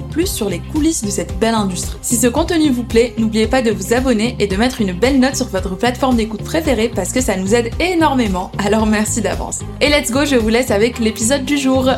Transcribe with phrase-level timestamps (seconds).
[0.00, 1.98] plus sur les coulisses de cette belle industrie.
[2.02, 5.20] Si ce contenu vous plaît, n'oubliez pas de vous abonner et de mettre une belle
[5.20, 9.60] note sur votre plateforme d'écoute préférée parce que ça nous aide énormément, alors merci d'avance.
[9.80, 11.90] Et let's go, je vous laisse avec l'épisode du jour.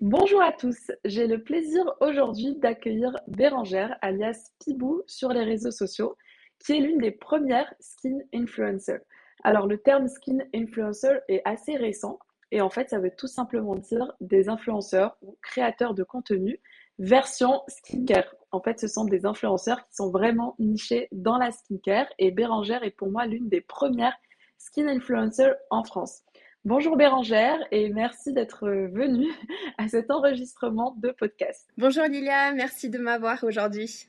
[0.00, 6.16] Bonjour à tous, j'ai le plaisir aujourd'hui d'accueillir Bérangère alias Pibou sur les réseaux sociaux,
[6.58, 9.00] qui est l'une des premières skin influencers.
[9.44, 12.18] Alors le terme skin influencer est assez récent,
[12.52, 16.60] et en fait, ça veut tout simplement dire des influenceurs ou créateurs de contenu
[16.98, 18.34] version skincare.
[18.50, 22.84] En fait, ce sont des influenceurs qui sont vraiment nichés dans la skincare et Bérangère
[22.84, 24.14] est pour moi l'une des premières
[24.58, 26.24] skin influencers en France.
[26.66, 29.32] Bonjour Bérangère et merci d'être venue
[29.78, 31.68] à cet enregistrement de podcast.
[31.78, 34.08] Bonjour Lilia, merci de m'avoir aujourd'hui.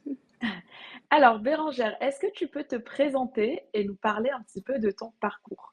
[1.10, 4.92] Alors Bérangère, est-ce que tu peux te présenter et nous parler un petit peu de
[4.92, 5.73] ton parcours?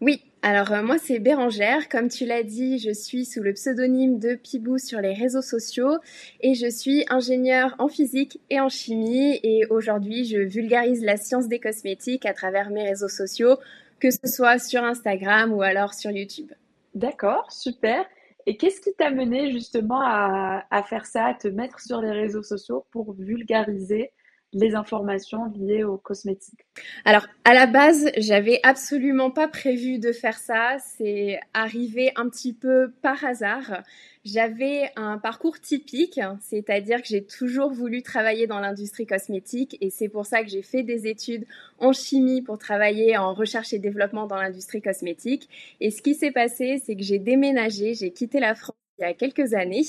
[0.00, 4.20] Oui, alors euh, moi c'est Bérangère, comme tu l'as dit, je suis sous le pseudonyme
[4.20, 5.98] de Pibou sur les réseaux sociaux
[6.40, 11.48] et je suis ingénieure en physique et en chimie et aujourd'hui je vulgarise la science
[11.48, 13.56] des cosmétiques à travers mes réseaux sociaux,
[13.98, 16.52] que ce soit sur Instagram ou alors sur YouTube.
[16.94, 18.04] D'accord, super.
[18.46, 22.12] Et qu'est-ce qui t'a mené justement à, à, faire ça, à te mettre sur les
[22.12, 24.12] réseaux sociaux pour vulgariser
[24.52, 26.66] les informations liées aux cosmétiques
[27.04, 30.76] Alors, à la base, j'avais absolument pas prévu de faire ça.
[30.78, 33.82] C'est arrivé un petit peu par hasard.
[34.24, 40.08] J'avais un parcours typique, c'est-à-dire que j'ai toujours voulu travailler dans l'industrie cosmétique et c'est
[40.08, 41.46] pour ça que j'ai fait des études
[41.78, 45.48] en chimie pour travailler en recherche et développement dans l'industrie cosmétique.
[45.80, 49.04] Et ce qui s'est passé, c'est que j'ai déménagé, j'ai quitté la France il y
[49.04, 49.84] a quelques années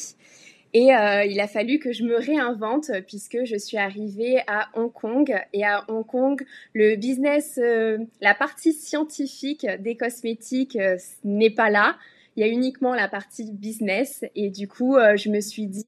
[0.74, 4.92] et euh, il a fallu que je me réinvente puisque je suis arrivée à Hong
[4.92, 5.36] Kong.
[5.54, 11.70] Et à Hong Kong, le business, euh, la partie scientifique des cosmétiques euh, n'est pas
[11.70, 11.98] là.
[12.36, 14.24] Il y a uniquement la partie business.
[14.36, 15.86] Et du coup, je me suis dit,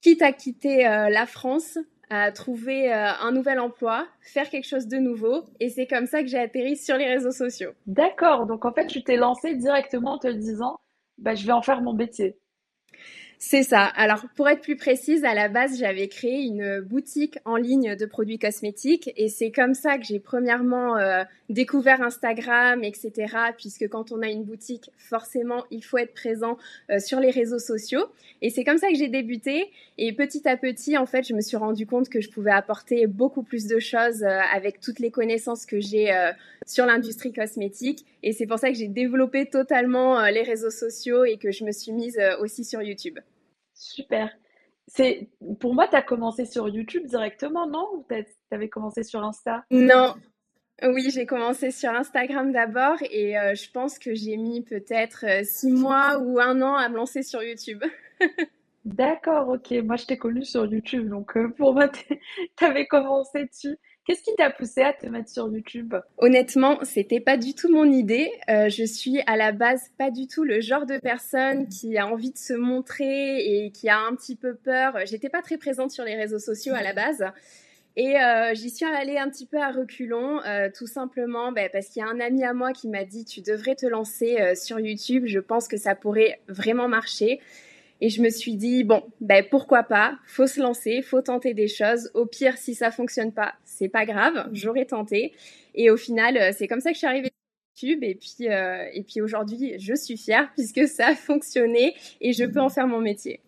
[0.00, 1.76] quitte à quitter la France,
[2.08, 5.42] à trouver un nouvel emploi, faire quelque chose de nouveau.
[5.58, 7.72] Et c'est comme ça que j'ai atterri sur les réseaux sociaux.
[7.88, 8.46] D'accord.
[8.46, 10.76] Donc en fait, tu t'es lancée directement en te disant,
[11.18, 12.38] bah, je vais en faire mon métier.
[13.38, 13.84] C'est ça.
[13.84, 18.06] Alors, pour être plus précise, à la base, j'avais créé une boutique en ligne de
[18.06, 23.12] produits cosmétiques et c'est comme ça que j'ai premièrement euh, découvert Instagram, etc.
[23.58, 26.56] Puisque quand on a une boutique, forcément, il faut être présent
[26.90, 28.06] euh, sur les réseaux sociaux.
[28.40, 29.70] Et c'est comme ça que j'ai débuté.
[29.98, 33.06] Et petit à petit, en fait, je me suis rendu compte que je pouvais apporter
[33.06, 36.06] beaucoup plus de choses euh, avec toutes les connaissances que j'ai
[36.66, 38.06] sur l'industrie cosmétique.
[38.22, 41.70] Et c'est pour ça que j'ai développé totalement les réseaux sociaux et que je me
[41.70, 43.18] suis mise aussi sur YouTube.
[43.76, 44.30] Super.
[44.88, 45.28] C'est
[45.60, 47.86] pour moi, tu as commencé sur YouTube directement, non?
[47.94, 49.64] Ou tu avais commencé sur Insta?
[49.70, 50.14] Non.
[50.82, 55.42] Oui, j'ai commencé sur Instagram d'abord et euh, je pense que j'ai mis peut-être euh,
[55.42, 57.82] six mois ou un an à me lancer sur YouTube.
[58.84, 59.72] D'accord, ok.
[59.82, 63.76] Moi, je t'ai connu sur YouTube, donc euh, pour moi, tu avais commencé dessus.
[64.06, 65.96] Qu'est-ce qui t'a poussé à te mettre sur YouTube?
[66.18, 68.30] Honnêtement, c'était pas du tout mon idée.
[68.48, 72.06] Euh, je suis à la base pas du tout le genre de personne qui a
[72.06, 74.96] envie de se montrer et qui a un petit peu peur.
[75.06, 77.24] J'étais pas très présente sur les réseaux sociaux à la base.
[77.96, 81.88] Et euh, j'y suis allée un petit peu à reculons, euh, tout simplement ben, parce
[81.88, 84.78] qu'il y a un ami à moi qui m'a dit tu devrais te lancer sur
[84.78, 87.40] YouTube, je pense que ça pourrait vraiment marcher.
[88.00, 91.68] Et je me suis dit, bon, ben pourquoi pas, faut se lancer, faut tenter des
[91.68, 92.10] choses.
[92.14, 95.32] Au pire, si ça fonctionne pas, c'est pas grave, j'aurais tenté.
[95.74, 97.30] Et au final, euh, c'est comme ça que je suis arrivée
[97.74, 98.04] sur YouTube.
[98.04, 102.60] Et puis, euh, puis aujourd'hui, je suis fière puisque ça a fonctionné et je peux
[102.60, 103.40] en faire mon métier.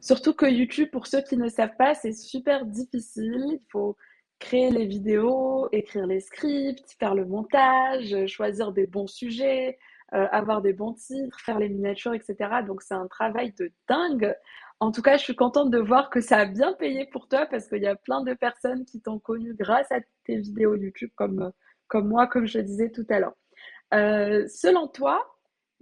[0.00, 3.44] Surtout que YouTube, pour ceux qui ne savent pas, c'est super difficile.
[3.52, 3.96] Il faut
[4.40, 9.78] créer les vidéos, écrire les scripts, faire le montage, choisir des bons sujets,
[10.14, 12.36] euh, avoir des bons titres, faire les miniatures, etc.
[12.66, 14.34] Donc c'est un travail de dingue.
[14.80, 17.46] En tout cas, je suis contente de voir que ça a bien payé pour toi
[17.46, 21.10] parce qu'il y a plein de personnes qui t'ont connu grâce à tes vidéos YouTube
[21.14, 21.52] comme,
[21.94, 23.36] moi, comme je disais tout à l'heure.
[23.94, 25.24] Euh, selon toi,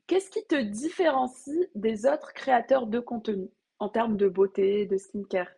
[0.07, 3.49] qu'est-ce qui te différencie des autres créateurs de contenu
[3.79, 5.49] en termes de beauté, de skincare?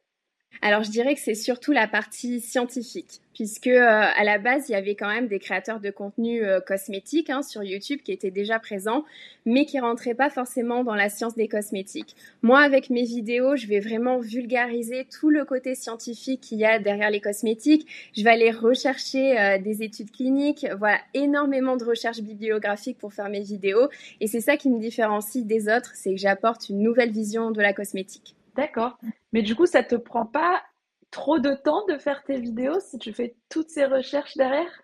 [0.61, 4.73] Alors je dirais que c'est surtout la partie scientifique, puisque euh, à la base il
[4.73, 8.31] y avait quand même des créateurs de contenu euh, cosmétiques hein, sur YouTube qui étaient
[8.31, 9.05] déjà présents,
[9.47, 12.15] mais qui rentraient pas forcément dans la science des cosmétiques.
[12.43, 16.79] Moi, avec mes vidéos, je vais vraiment vulgariser tout le côté scientifique qu'il y a
[16.79, 17.87] derrière les cosmétiques.
[18.17, 23.29] Je vais aller rechercher euh, des études cliniques, voilà, énormément de recherches bibliographiques pour faire
[23.29, 23.89] mes vidéos,
[24.21, 27.61] et c'est ça qui me différencie des autres, c'est que j'apporte une nouvelle vision de
[27.61, 28.37] la cosmétique.
[28.57, 28.99] D'accord.
[29.33, 30.63] Mais du coup, ça te prend pas
[31.11, 34.83] trop de temps de faire tes vidéos si tu fais toutes ces recherches derrière?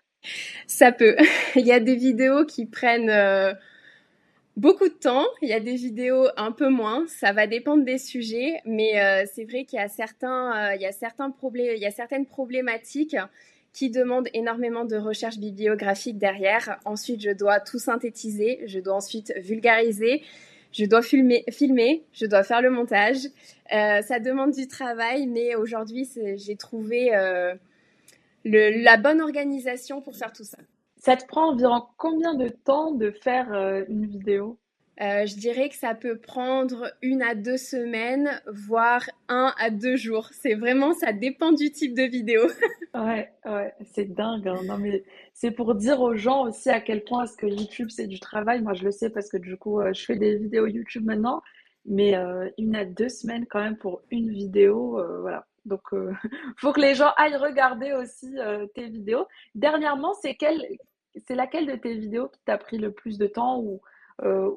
[0.67, 1.15] Ça peut.
[1.55, 3.53] Il y a des vidéos qui prennent euh,
[4.59, 7.97] beaucoup de temps, il y a des vidéos un peu moins, ça va dépendre des
[7.97, 11.79] sujets, mais euh, c'est vrai qu'il y a certains, euh, il y a certains il
[11.79, 13.15] y a certaines problématiques
[13.71, 16.79] qui demandent énormément de recherche bibliographique derrière.
[16.83, 20.23] Ensuite, je dois tout synthétiser, je dois ensuite vulgariser,
[20.71, 23.25] je dois filmer, je dois faire le montage.
[23.73, 27.55] Euh, ça demande du travail, mais aujourd'hui, j'ai trouvé euh,
[28.45, 30.57] la bonne organisation pour faire tout ça.
[30.97, 34.57] Ça te prend environ combien de temps de faire euh, une vidéo?
[35.01, 39.95] Euh, je dirais que ça peut prendre une à deux semaines, voire un à deux
[39.95, 40.27] jours.
[40.33, 42.41] C'est vraiment, ça dépend du type de vidéo.
[42.93, 44.47] ouais, ouais, c'est dingue.
[44.49, 44.59] Hein.
[44.65, 45.03] Non, mais
[45.33, 48.61] c'est pour dire aux gens aussi à quel point est-ce que YouTube c'est du travail.
[48.61, 51.41] Moi, je le sais parce que du coup, euh, je fais des vidéos YouTube maintenant,
[51.85, 55.45] mais euh, une à deux semaines quand même pour une vidéo, voilà.
[55.63, 56.11] Donc, il
[56.57, 58.35] faut que les gens aillent regarder aussi
[58.75, 59.27] tes vidéos.
[59.55, 60.61] Dernièrement, c'est quelle,
[61.25, 63.81] c'est laquelle de tes vidéos qui t'a pris le plus de temps ou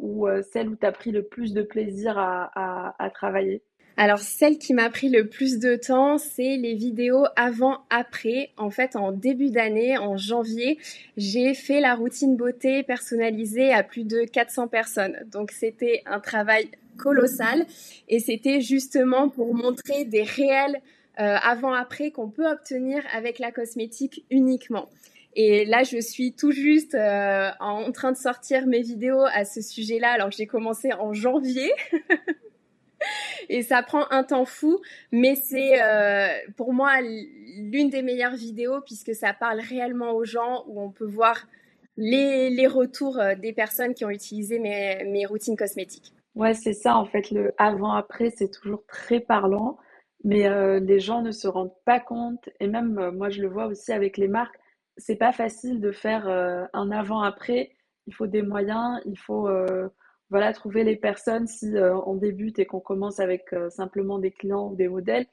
[0.00, 3.62] ou euh, celle où tu as pris le plus de plaisir à, travailler?
[3.96, 8.50] Alors celle qui m'a pris le plus de temps, c'est les vidéos avant-après.
[8.56, 10.78] En fait, en début d'année, en janvier,
[11.16, 15.16] j'ai fait la routine beauté personnalisée à plus de 400 personnes.
[15.30, 17.66] Donc c'était un travail colossal
[18.08, 20.80] et c'était justement pour montrer des réels
[21.20, 24.88] euh, avant-après qu'on peut obtenir avec la cosmétique uniquement.
[25.34, 29.62] Et là, je suis tout juste euh, en train de sortir mes vidéos à ce
[29.62, 31.72] sujet-là, alors j'ai commencé en janvier.
[33.48, 34.80] et ça prend un temps fou,
[35.10, 40.64] mais c'est euh, pour moi l'une des meilleures vidéos puisque ça parle réellement aux gens,
[40.66, 41.46] où on peut voir
[41.96, 46.12] les, les retours euh, des personnes qui ont utilisé mes, mes routines cosmétiques.
[46.34, 49.78] Ouais, c'est ça en fait, le avant-après, c'est toujours très parlant,
[50.24, 50.48] mais
[50.80, 54.16] les gens ne se rendent pas compte, et même moi je le vois aussi avec
[54.16, 54.56] les marques,
[54.96, 57.74] c'est pas facile de faire euh, un avant-après.
[58.06, 59.88] Il faut des moyens, il faut euh,
[60.30, 64.70] voilà, trouver les personnes si euh, on débute et qu'on commence avec simplement des clients
[64.70, 65.26] ou des modèles.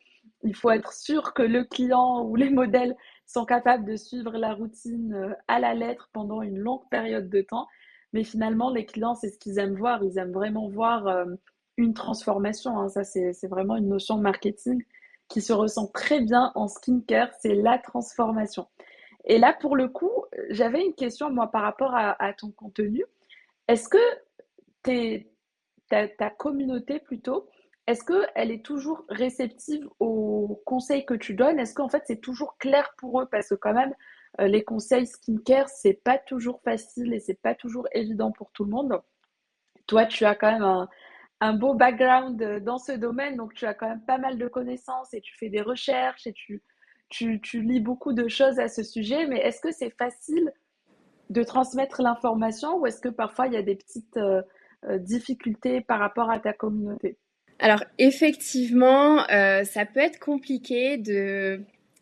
[0.44, 2.96] Il faut être sûr que le client ou les modèles
[3.26, 7.68] sont capables de suivre la routine à la lettre pendant une longue période de temps.
[8.14, 10.04] Mais finalement, les clients, c'est ce qu'ils aiment voir.
[10.04, 11.26] Ils aiment vraiment voir
[11.78, 12.80] une transformation.
[12.80, 12.90] Hein.
[12.90, 14.84] Ça, c'est vraiment une notion de marketing
[15.28, 17.30] qui se ressent très bien en skincare.
[17.40, 18.68] C'est la transformation.
[19.30, 23.06] Et là, pour le coup, j'avais une question, moi, par rapport à, ton contenu.
[23.68, 24.00] Est-ce que
[25.88, 27.48] ta, communauté, plutôt,
[27.86, 31.60] est-ce qu'elle est toujours réceptive aux conseils que tu donnes?
[31.60, 33.28] Est-ce qu'en fait, c'est toujours clair pour eux?
[33.28, 33.94] Parce que quand même,
[34.42, 38.66] euh, les conseils skincare, c'est pas toujours facile et c'est pas toujours évident pour tout
[38.66, 39.00] le monde.
[39.86, 40.90] Toi, tu as quand même un,
[41.40, 45.14] un beau background dans ce domaine, donc tu as quand même pas mal de connaissances
[45.14, 46.64] et tu fais des recherches et tu,
[47.10, 50.52] tu, lis beaucoup de choses à ce sujet, mais est-ce que c'est facile
[51.30, 54.42] de transmettre l'information ou est-ce que parfois il y a des petites euh,
[54.86, 57.18] euh, difficultés par rapport à ta communauté?
[57.60, 61.62] Alors effectivement, euh, ça peut être compliqué de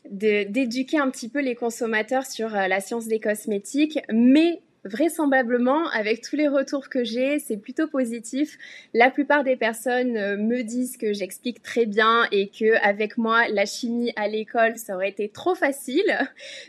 [0.09, 6.35] d'éduquer un petit peu les consommateurs sur la science des cosmétiques, mais vraisemblablement, avec tous
[6.35, 8.57] les retours que j'ai, c'est plutôt positif.
[8.93, 13.47] La plupart des personnes euh, me disent que j'explique très bien et que avec moi,
[13.49, 16.17] la chimie à l'école, ça aurait été trop facile.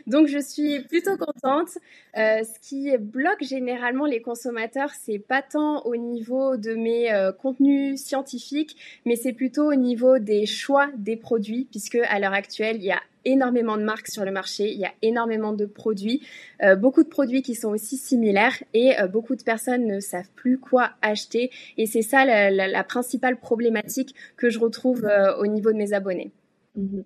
[0.07, 1.69] Donc, je suis plutôt contente.
[2.17, 7.31] Euh, ce qui bloque généralement les consommateurs, c'est pas tant au niveau de mes euh,
[7.31, 12.77] contenus scientifiques, mais c'est plutôt au niveau des choix des produits, puisque à l'heure actuelle,
[12.77, 16.25] il y a énormément de marques sur le marché, il y a énormément de produits,
[16.63, 20.29] euh, beaucoup de produits qui sont aussi similaires et euh, beaucoup de personnes ne savent
[20.35, 25.71] plus quoi acheter et c'est ça la, principale problématique que je retrouve euh, au niveau
[25.71, 26.31] de mes abonnés.
[26.75, 27.03] Mhm.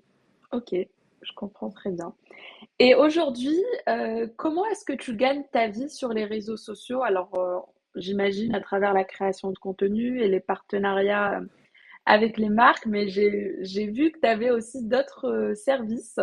[0.51, 2.13] Ok, je comprends très bien.
[2.79, 3.57] Et aujourd'hui,
[4.35, 7.03] comment est-ce que tu gagnes ta vie sur les réseaux sociaux?
[7.03, 11.41] Alors, j'imagine à travers la création de contenu et les partenariats
[12.05, 16.19] avec les marques, mais j'ai vu que tu avais aussi d'autres euh, services.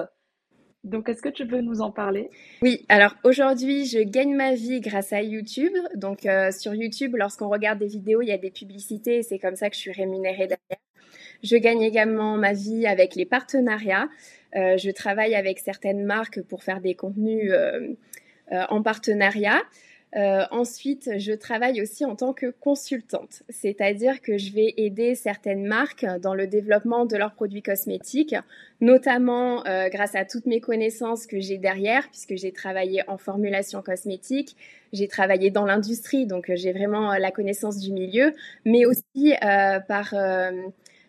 [0.83, 2.31] Donc, est-ce que tu peux nous en parler?
[2.63, 5.73] Oui, alors aujourd'hui, je gagne ma vie grâce à YouTube.
[5.95, 9.39] Donc, euh, sur YouTube, lorsqu'on regarde des vidéos, il y a des publicités et c'est
[9.39, 10.81] comme ça que je suis rémunérée derrière.
[11.43, 14.09] Je gagne également ma vie avec les partenariats.
[14.53, 17.51] je travaille avec certaines marques pour faire des contenus
[18.51, 19.59] en partenariat.
[20.17, 25.65] Euh, ensuite, je travaille aussi en tant que consultante, c'est-à-dire que je vais aider certaines
[25.65, 28.35] marques dans le développement de leurs produits cosmétiques,
[28.81, 33.83] notamment euh, grâce à toutes mes connaissances que j'ai derrière, puisque j'ai travaillé en formulation
[33.83, 34.57] cosmétique,
[34.93, 39.35] j'ai travaillé dans l'industrie, donc euh, j'ai vraiment la connaissance du milieu, mais aussi
[39.87, 40.15] par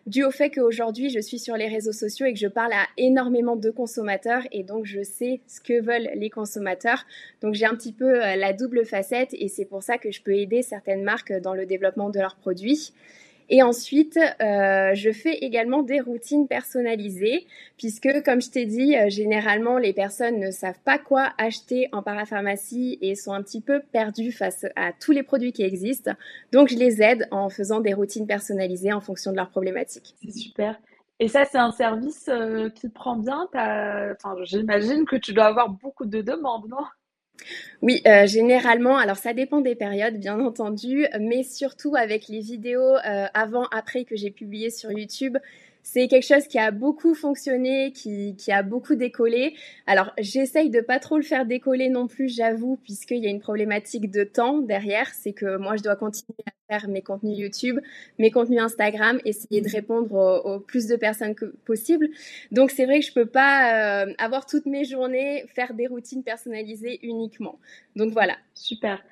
[0.06, 2.86] dû au fait qu'aujourd'hui je suis sur les réseaux sociaux et que je parle à
[2.96, 7.04] énormément de consommateurs et donc je sais ce que veulent les consommateurs.
[7.40, 10.22] Donc j'ai un petit peu euh, la double facette et c'est pour ça que je
[10.22, 12.92] peux aider certaines marques dans le développement de leurs produits.
[13.54, 19.10] Et ensuite, euh, je fais également des routines personnalisées, puisque comme je t'ai dit, euh,
[19.10, 23.82] généralement les personnes ne savent pas quoi acheter en parapharmacie et sont un petit peu
[23.92, 26.12] perdues face à tous les produits qui existent.
[26.50, 30.14] Donc je les aide en faisant des routines personnalisées en fonction de leurs problématiques.
[30.24, 30.80] C'est super.
[31.20, 33.48] Et ça, c'est un service euh, qui prend bien?
[33.52, 36.84] Enfin, j'imagine que tu dois avoir beaucoup de demandes, non?
[37.82, 42.96] Oui, euh, généralement, alors ça dépend des périodes, bien entendu, mais surtout avec les vidéos
[42.96, 45.38] euh, avant-après que j'ai publiées sur YouTube,
[45.82, 49.54] c'est quelque chose qui a beaucoup fonctionné, qui, qui a beaucoup décollé.
[49.86, 53.40] Alors, j'essaye de pas trop le faire décoller non plus, j'avoue, puisqu'il y a une
[53.40, 55.08] problématique de temps derrière.
[55.12, 57.80] C'est que moi, je dois continuer à faire mes contenus YouTube,
[58.18, 62.08] mes contenus Instagram, essayer de répondre au, plus de personnes que possible.
[62.52, 66.22] Donc, c'est vrai que je peux pas euh, avoir toutes mes journées, faire des routines
[66.22, 67.58] personnalisées uniquement.
[67.96, 68.36] Donc, voilà.
[68.54, 69.02] Super.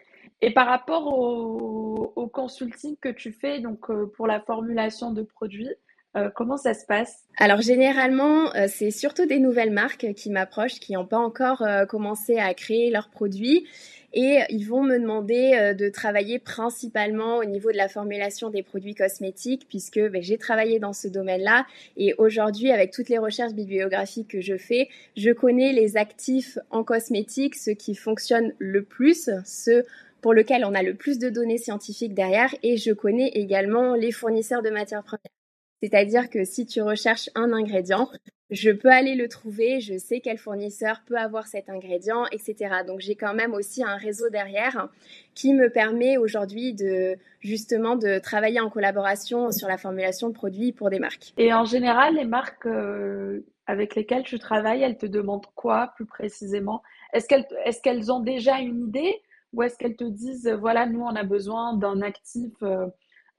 [0.41, 5.23] Et par rapport au, au consulting que tu fais, donc euh, pour la formulation de
[5.23, 5.69] produits,
[6.17, 7.25] euh, comment ça se passe?
[7.39, 11.87] Alors généralement, euh, c'est surtout des nouvelles marques qui m'approchent, qui n'ont pas encore euh,
[11.87, 13.67] commencé à créer leurs produits.
[14.13, 18.97] Et ils vont me demander de travailler principalement au niveau de la formulation des produits
[18.97, 21.65] cosmétiques, puisque ben, j'ai travaillé dans ce domaine-là.
[21.97, 26.83] Et aujourd'hui, avec toutes les recherches bibliographiques que je fais, je connais les actifs en
[26.83, 29.85] cosmétique, ceux qui fonctionnent le plus, ceux
[30.23, 32.53] pour lesquels on a le plus de données scientifiques derrière.
[32.65, 35.40] Et je connais également les fournisseurs de matières premières.
[35.83, 38.11] C'est-à-dire que si tu recherches un ingrédient,
[38.51, 42.83] je peux aller le trouver, je sais quel fournisseur peut avoir cet ingrédient, etc.
[42.87, 44.89] Donc j'ai quand même aussi un réseau derrière
[45.35, 50.73] qui me permet aujourd'hui de justement de travailler en collaboration sur la formulation de produits
[50.73, 51.33] pour des marques.
[51.39, 56.07] Et en général, les marques euh, avec lesquelles tu travailles, elles te demandent quoi plus
[56.07, 56.83] précisément?
[57.13, 59.23] Est-ce qu'elles ont déjà une idée?
[59.53, 62.87] Ou est-ce qu'elles te disent voilà, nous on a besoin d'un actif euh,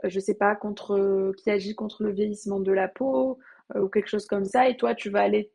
[0.03, 3.39] je sais pas, contre, qui agit contre le vieillissement de la peau
[3.75, 4.69] euh, ou quelque chose comme ça.
[4.69, 5.51] Et toi, tu vas aller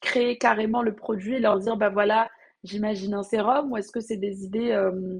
[0.00, 2.30] créer carrément le produit et leur dire, bah voilà,
[2.64, 5.18] j'imagine un sérum ou est-ce que c'est des idées euh,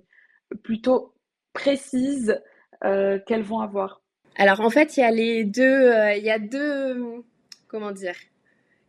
[0.62, 1.14] plutôt
[1.52, 2.40] précises
[2.85, 4.02] euh, qu'elles vont avoir?
[4.37, 7.25] Alors en fait, il y a les deux, il y a deux,
[7.68, 8.14] comment dire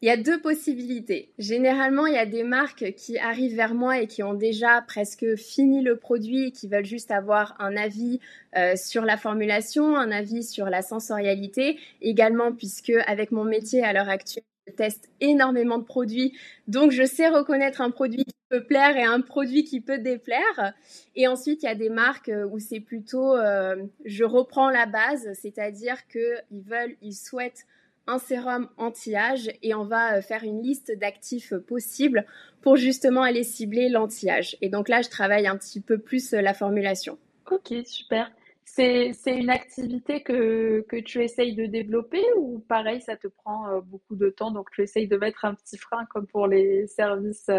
[0.01, 1.31] il y a deux possibilités.
[1.39, 5.35] Généralement, il y a des marques qui arrivent vers moi et qui ont déjà presque
[5.35, 8.19] fini le produit et qui veulent juste avoir un avis
[8.55, 11.79] euh, sur la formulation, un avis sur la sensorialité.
[12.01, 16.37] Également, puisque avec mon métier à l'heure actuelle, je teste énormément de produits,
[16.67, 20.73] donc je sais reconnaître un produit qui peut plaire et un produit qui peut déplaire.
[21.15, 25.29] Et ensuite, il y a des marques où c'est plutôt, euh, je reprends la base,
[25.41, 27.65] c'est-à-dire qu'ils veulent, ils souhaitent
[28.07, 32.25] un sérum anti-âge et on va euh, faire une liste d'actifs possibles
[32.61, 34.57] pour justement aller cibler l'anti-âge.
[34.61, 37.17] Et donc là, je travaille un petit peu plus euh, la formulation.
[37.51, 38.31] Ok, super.
[38.65, 43.81] C'est une activité que, que, tu essayes de développer ou pareil, ça te prend euh,
[43.81, 47.49] beaucoup de temps, donc tu essayes de mettre un petit frein comme pour les services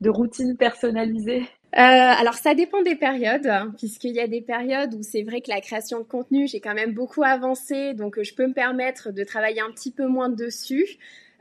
[0.00, 1.42] de routine personnalisée?
[1.76, 5.42] Euh, alors ça dépend des périodes, hein, puisqu'il y a des périodes où c'est vrai
[5.42, 8.54] que la création de contenu, j'ai quand même beaucoup avancé, donc euh, je peux me
[8.54, 10.86] permettre de travailler un petit peu moins dessus.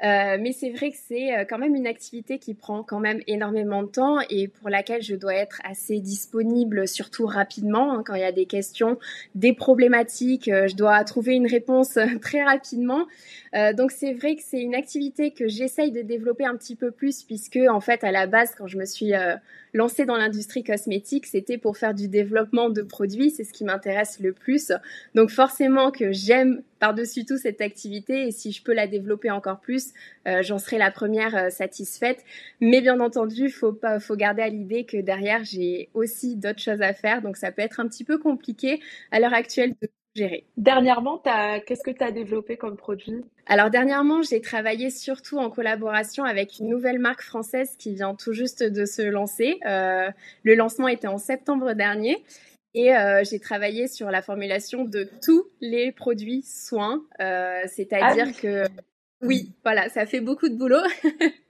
[0.03, 3.19] Euh, mais c'est vrai que c'est euh, quand même une activité qui prend quand même
[3.25, 8.13] énormément de temps et pour laquelle je dois être assez disponible, surtout rapidement, hein, quand
[8.13, 8.99] il y a des questions,
[9.33, 13.07] des problématiques, euh, je dois trouver une réponse très rapidement.
[13.55, 16.91] Euh, donc c'est vrai que c'est une activité que j'essaye de développer un petit peu
[16.91, 19.13] plus puisque en fait à la base quand je me suis
[19.77, 24.19] lancée dans l'industrie cosmétique, c'était pour faire du développement de produits, c'est ce qui m'intéresse
[24.19, 24.71] le plus.
[25.15, 29.59] Donc forcément que j'aime par-dessus tout cette activité et si je peux la développer encore
[29.59, 29.93] plus,
[30.27, 32.23] euh, j'en serai la première euh, satisfaite.
[32.59, 36.81] Mais bien entendu, faut pas, faut garder à l'idée que derrière j'ai aussi d'autres choses
[36.81, 38.81] à faire, donc ça peut être un petit peu compliqué
[39.11, 39.87] à l'heure actuelle de
[40.17, 40.45] gérer.
[40.57, 41.21] Dernièrement,
[41.65, 43.23] qu'est-ce que tu as développé comme produit?
[43.45, 48.33] Alors dernièrement, j'ai travaillé surtout en collaboration avec une nouvelle marque française qui vient tout
[48.33, 49.59] juste de se lancer.
[49.65, 50.09] Euh,
[50.43, 52.23] le lancement était en septembre dernier.
[52.73, 58.39] Et euh, j'ai travaillé sur la formulation de tous les produits soins, euh, c'est-à-dire ah
[58.39, 58.65] que
[59.21, 60.83] oui, voilà, ça fait beaucoup de boulot.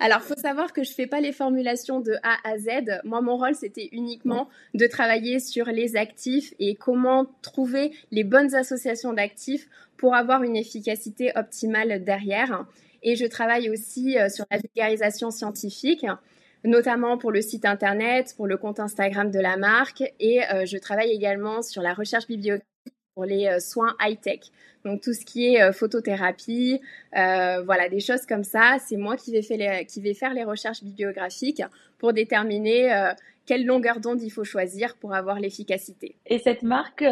[0.00, 3.00] Alors, faut savoir que je fais pas les formulations de A à Z.
[3.04, 8.54] Moi, mon rôle, c'était uniquement de travailler sur les actifs et comment trouver les bonnes
[8.54, 12.66] associations d'actifs pour avoir une efficacité optimale derrière.
[13.02, 16.06] Et je travaille aussi euh, sur la vulgarisation scientifique
[16.64, 20.78] notamment pour le site internet, pour le compte Instagram de la marque et euh, je
[20.78, 22.73] travaille également sur la recherche bibliographique
[23.14, 24.40] pour les euh, soins high-tech.
[24.84, 26.80] Donc tout ce qui est euh, photothérapie,
[27.12, 29.42] voilà, des choses comme ça, c'est moi qui vais,
[30.14, 31.62] faire les, recherches bibliographiques
[31.98, 33.12] pour déterminer
[33.46, 36.16] quelle longueur d'onde il faut choisir pour avoir l'efficacité.
[36.26, 37.04] Et cette marque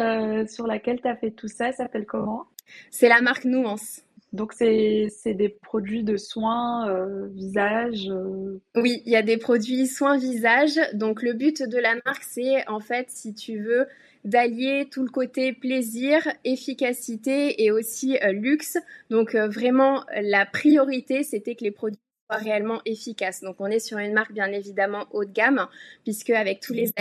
[0.47, 2.45] sur laquelle tu as fait tout ça s'appelle comment?
[2.91, 4.01] C'est la marque Nuance.
[4.33, 8.59] Donc, c'est des produits de soins euh, visage euh.
[8.75, 10.79] Oui, il y a des produits soins visage.
[10.93, 13.85] Donc, le but de la marque, c'est en fait, si tu veux,
[14.23, 18.77] d'allier tout le côté plaisir, efficacité et aussi euh, luxe.
[19.09, 21.99] Donc, vraiment, la priorité, c'était que les produits
[22.29, 23.41] soient réellement efficaces.
[23.41, 25.67] Donc, on est sur une marque bien évidemment haut de gamme,
[26.03, 26.91] puisque avec tous les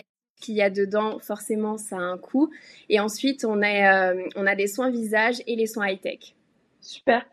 [0.41, 2.51] qu'il y a dedans, forcément, ça a un coût.
[2.89, 6.35] Et ensuite, on a, on a des soins visage et les soins high-tech.
[6.81, 7.25] Super.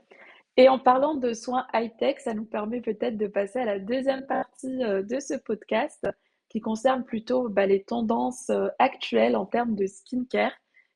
[0.59, 4.25] Et en parlant de soins high-tech, ça nous permet peut-être de passer à la deuxième
[4.25, 6.05] partie euh, de ce podcast
[6.49, 10.53] qui concerne plutôt bah, les tendances euh, actuelles en termes de skincare.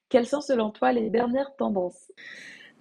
[0.10, 2.12] Quelles sont selon toi les dernières tendances?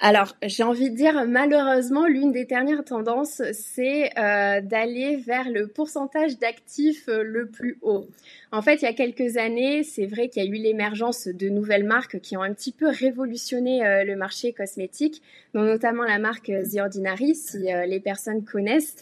[0.00, 5.68] Alors, j'ai envie de dire, malheureusement, l'une des dernières tendances, c'est euh, d'aller vers le
[5.68, 8.08] pourcentage d'actifs euh, le plus haut.
[8.50, 11.48] En fait, il y a quelques années, c'est vrai qu'il y a eu l'émergence de
[11.48, 15.22] nouvelles marques qui ont un petit peu révolutionné le marché cosmétique,
[15.54, 18.96] dont notamment la marque The Ordinary, si les personnes connaissent,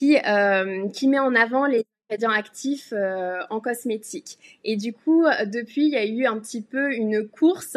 [0.00, 0.16] qui,
[0.92, 2.92] qui met en avant les ingrédients actifs
[3.50, 4.38] en cosmétique.
[4.64, 7.76] Et du coup, depuis, il y a eu un petit peu une course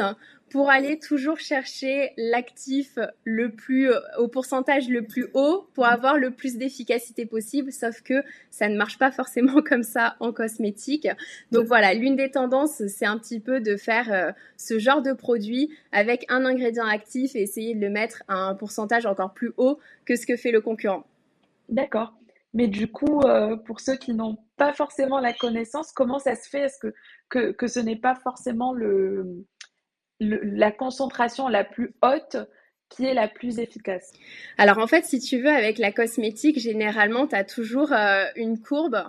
[0.56, 6.18] pour aller toujours chercher l'actif le plus euh, au pourcentage le plus haut pour avoir
[6.18, 11.10] le plus d'efficacité possible sauf que ça ne marche pas forcément comme ça en cosmétique.
[11.52, 15.12] Donc voilà, l'une des tendances c'est un petit peu de faire euh, ce genre de
[15.12, 19.52] produit avec un ingrédient actif et essayer de le mettre à un pourcentage encore plus
[19.58, 21.06] haut que ce que fait le concurrent.
[21.68, 22.14] D'accord.
[22.56, 26.48] Mais du coup, euh, pour ceux qui n'ont pas forcément la connaissance, comment ça se
[26.48, 26.62] fait?
[26.62, 26.94] Est-ce que,
[27.28, 29.46] que, que ce n'est pas forcément le,
[30.22, 32.38] la concentration la plus haute
[32.88, 34.14] qui est la plus efficace?
[34.58, 38.58] Alors en fait, si tu veux, avec la cosmétique, généralement, tu as toujours euh, une
[38.62, 39.04] courbe.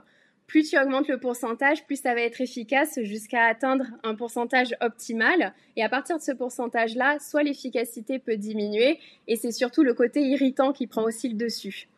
[0.49, 5.55] Plus tu augmentes le pourcentage, plus ça va être efficace jusqu'à atteindre un pourcentage optimal.
[5.77, 10.23] Et à partir de ce pourcentage-là, soit l'efficacité peut diminuer, et c'est surtout le côté
[10.23, 11.89] irritant qui prend aussi le dessus.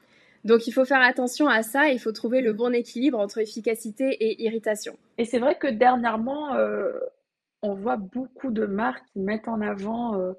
[0.44, 4.08] Donc il faut faire attention à ça, il faut trouver le bon équilibre entre efficacité
[4.10, 4.96] et irritation.
[5.18, 6.92] Et c'est vrai que dernièrement, euh,
[7.62, 10.32] on voit beaucoup de marques qui mettent en avant euh,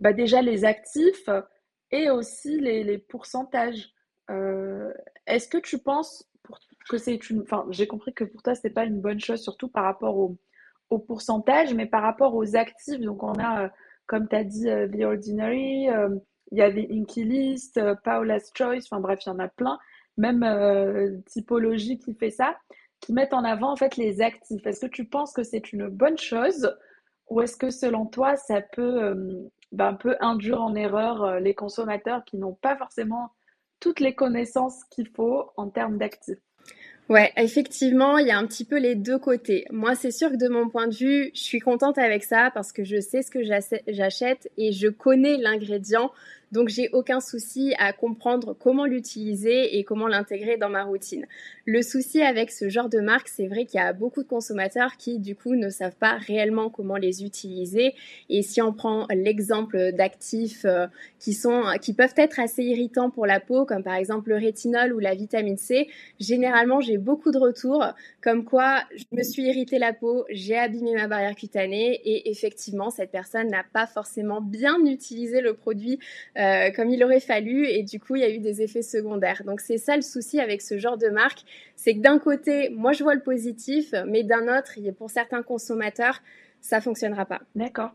[0.00, 1.28] bah, déjà les actifs
[1.90, 3.92] et aussi les, pourcentages.
[4.30, 4.92] Euh,
[5.26, 6.26] est-ce que tu penses
[6.88, 7.42] que c'est une...
[7.42, 10.16] Enfin, j'ai compris que pour toi, ce n'est pas une bonne chose, surtout par rapport
[10.16, 10.38] au,
[11.06, 13.00] pourcentage, mais par rapport aux actifs.
[13.00, 13.70] Donc, on a,
[14.06, 15.88] comme tu as dit, The Ordinary,
[16.52, 19.78] il y a des Inky List, Paula's Choice, enfin bref, il y en a plein.
[20.16, 22.54] Même Typologie qui fait ça
[23.02, 24.64] qui mettent en avant en fait les actifs.
[24.66, 26.74] Est-ce que tu penses que c'est une bonne chose
[27.28, 31.54] ou est-ce que selon toi ça peut euh, ben, un induire en erreur euh, les
[31.54, 33.30] consommateurs qui n'ont pas forcément
[33.80, 36.38] toutes les connaissances qu'il faut en termes d'actifs?
[37.08, 39.66] Ouais, effectivement, il y a un petit peu les deux côtés.
[39.70, 42.72] Moi, c'est sûr que de mon point de vue, je suis contente avec ça parce
[42.72, 46.12] que je sais ce que j'achète et je connais l'ingrédient
[46.52, 51.26] donc j'ai aucun souci à comprendre comment l'utiliser et comment l'intégrer dans ma routine.
[51.64, 54.96] Le souci avec ce genre de marque, c'est vrai qu'il y a beaucoup de consommateurs
[54.98, 57.94] qui du coup ne savent pas réellement comment les utiliser.
[58.28, 60.86] Et si on prend l'exemple d'actifs euh,
[61.18, 64.92] qui sont qui peuvent être assez irritants pour la peau, comme par exemple le rétinol
[64.92, 65.88] ou la vitamine C,
[66.20, 67.84] généralement j'ai beaucoup de retours
[68.20, 72.90] comme quoi je me suis irrité la peau, j'ai abîmé ma barrière cutanée et effectivement
[72.90, 75.98] cette personne n'a pas forcément bien utilisé le produit.
[76.36, 78.82] Euh, euh, comme il aurait fallu et du coup il y a eu des effets
[78.82, 79.42] secondaires.
[79.44, 81.42] Donc c'est ça le souci avec ce genre de marque,
[81.76, 86.20] c'est que d'un côté moi je vois le positif, mais d'un autre pour certains consommateurs
[86.60, 87.40] ça fonctionnera pas.
[87.54, 87.92] D'accord.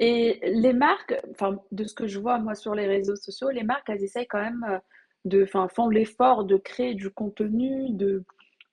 [0.00, 3.62] Et les marques, enfin de ce que je vois moi sur les réseaux sociaux, les
[3.62, 4.78] marques elles essayent quand même euh,
[5.24, 8.24] de, enfin font l'effort de créer du contenu, de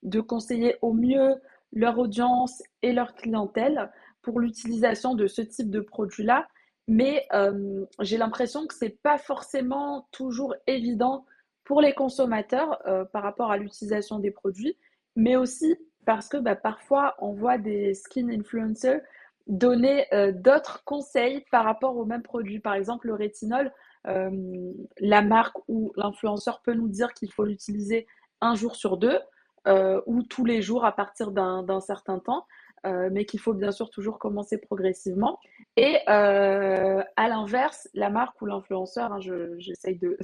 [0.02, 1.34] de conseiller au mieux
[1.72, 6.46] leur audience et leur clientèle pour l'utilisation de ce type de produit-là.
[6.88, 11.24] Mais euh, j'ai l'impression que c'est pas forcément toujours évident
[11.64, 14.76] pour les consommateurs euh, par rapport à l'utilisation des produits,
[15.14, 19.00] mais aussi parce que bah, parfois on voit des skin influencers
[19.46, 22.58] donner euh, d'autres conseils par rapport au même produit.
[22.58, 23.72] Par exemple, le rétinol,
[24.04, 28.08] la marque ou l'influenceur peut nous dire qu'il faut l'utiliser
[28.40, 29.20] un jour sur deux
[30.06, 32.44] ou tous les jours à partir d'un certain temps.
[32.84, 35.38] Mais qu'il faut bien sûr toujours commencer progressivement.
[35.76, 39.20] Et à l'inverse, la marque ou l'influenceur, hein,
[39.58, 40.18] j'essaye de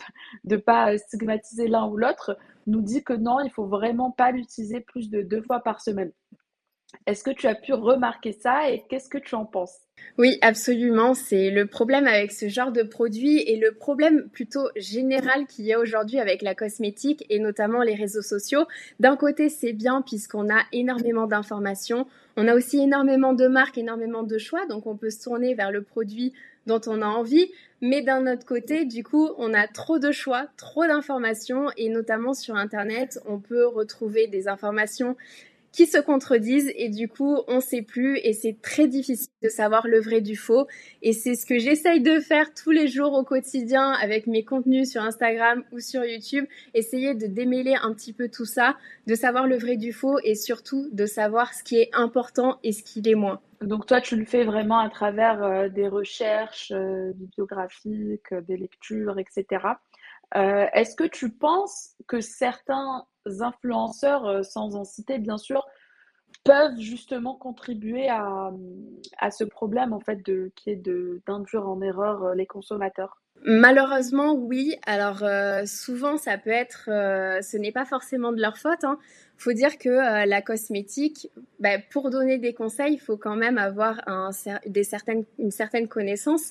[0.44, 4.81] ne pas stigmatiser l'un ou l'autre, nous dit que non, il faut vraiment pas l'utiliser
[4.81, 6.12] plus de deux fois par semaine.
[7.07, 9.88] Est-ce que tu as pu remarquer ça et qu'est-ce que tu en penses?
[10.18, 11.14] Oui, absolument.
[11.14, 15.72] C'est le problème avec ce genre de produit et le problème plutôt général qu'il y
[15.72, 18.66] a aujourd'hui avec la cosmétique et notamment les réseaux sociaux.
[18.98, 22.08] D'un côté, c'est bien puisqu'on a énormément d'informations.
[22.37, 24.66] On a aussi énormément de marques, énormément de choix.
[24.66, 26.32] Donc, on peut se tourner vers le produit
[26.66, 27.50] dont on a envie.
[27.80, 32.34] Mais d'un autre côté, du coup, on a trop de choix, trop d'informations et notamment
[32.34, 35.16] sur Internet, on peut retrouver des informations
[35.78, 39.86] qui se contredisent et du coup on sait plus et c'est très difficile de savoir
[39.86, 40.66] le vrai du faux
[41.02, 44.90] et c'est ce que j'essaye de faire tous les jours au quotidien avec mes contenus
[44.90, 49.46] sur Instagram ou sur YouTube, essayer de démêler un petit peu tout ça, de savoir
[49.46, 53.00] le vrai du faux et surtout de savoir ce qui est important et ce qui
[53.00, 53.40] l'est moins.
[53.60, 59.16] Donc toi tu le fais vraiment à travers euh, des recherches euh, bibliographiques, des lectures,
[59.20, 59.60] etc.
[60.36, 63.06] Euh, est-ce que tu penses que certains
[63.40, 65.66] influenceurs, euh, sans en citer bien sûr,
[66.44, 68.50] peuvent justement contribuer à,
[69.18, 70.82] à ce problème en fait de qui est
[71.26, 73.22] d'induire en erreur euh, les consommateurs?
[73.44, 74.76] Malheureusement, oui.
[74.84, 75.22] Alors
[75.64, 78.82] souvent, ça peut être, ce n'est pas forcément de leur faute.
[78.82, 78.98] Hein
[79.38, 83.57] faut dire que euh, la cosmétique, bah, pour donner des conseils, il faut quand même
[83.57, 84.03] avoir
[84.66, 86.51] des certaines, une certaine connaissance.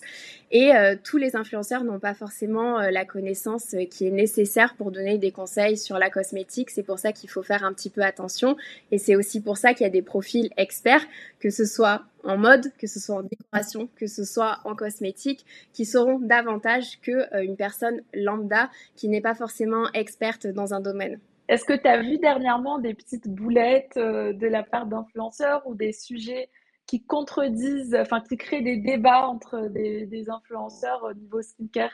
[0.52, 4.92] Et euh, tous les influenceurs n'ont pas forcément euh, la connaissance qui est nécessaire pour
[4.92, 6.70] donner des conseils sur la cosmétique.
[6.70, 8.56] C'est pour ça qu'il faut faire un petit peu attention.
[8.92, 11.06] Et c'est aussi pour ça qu'il y a des profils experts,
[11.42, 15.46] que ce soit en mode, que ce soit en décoration, que ce soit en cosmétique,
[15.74, 21.20] qui sauront davantage que une personne lambda qui n'est pas forcément experte dans un domaine.
[21.48, 25.76] Est-ce que tu as vu dernièrement des petites boulettes euh, de la part d'influenceurs ou
[25.76, 26.50] des sujets
[26.86, 31.92] qui contredisent, enfin qui créent des débats entre des, influenceurs au niveau skincare?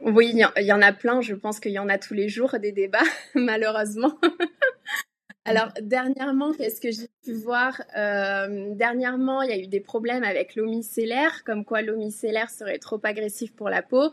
[0.00, 1.20] Oui, il y, en a plein.
[1.20, 2.98] Je pense qu'il y en a tous les jours des débats,
[3.34, 4.12] malheureusement.
[5.44, 7.82] Alors, dernièrement, qu'est-ce que j'ai pu voir?
[7.96, 12.50] Euh, Dernièrement, il y a eu des problèmes avec l'eau micellaire, comme quoi l'eau micellaire
[12.50, 14.12] serait trop agressif pour la peau.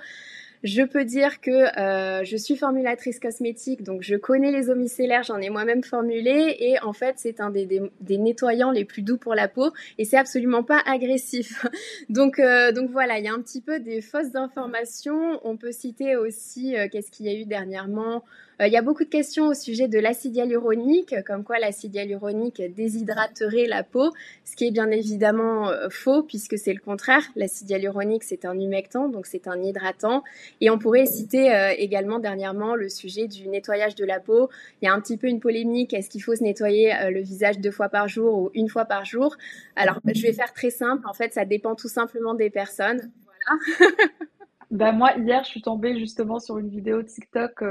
[0.66, 4.76] Je peux dire que euh, je suis formulatrice cosmétique, donc je connais les eaux
[5.22, 9.36] j'en ai moi-même formulé et en fait c'est un des, nettoyants les plus doux pour
[9.36, 11.68] la peau et c'est absolument pas agressif.
[12.10, 15.40] donc, euh, donc voilà, il y a un petit peu des fausses informations.
[15.44, 18.24] On peut citer aussi euh, qu'est-ce qu'il y a eu dernièrement
[18.62, 22.62] il y a beaucoup de questions au sujet de l'acide hyaluronique, comme quoi l'acide hyaluronique
[22.74, 24.12] déshydraterait la peau,
[24.46, 27.24] ce qui est bien évidemment euh, faux puisque c'est le contraire.
[27.36, 30.24] L'acide hyaluronique, c'est un humectant, donc c'est un hydratant.
[30.62, 34.50] Et on pourrait citer euh, également dernièrement le sujet du nettoyage de la peau.
[34.82, 37.60] Il y a un petit peu une polémique, est-ce qu'il faut se nettoyer le visage
[37.60, 39.36] deux fois par jour ou une fois par jour?
[39.76, 43.12] Alors, je vais faire très simple, en fait, ça dépend tout simplement des personnes.
[43.26, 43.90] Voilà.
[44.72, 47.62] ben moi, hier, je suis tombée justement sur une vidéo TikTok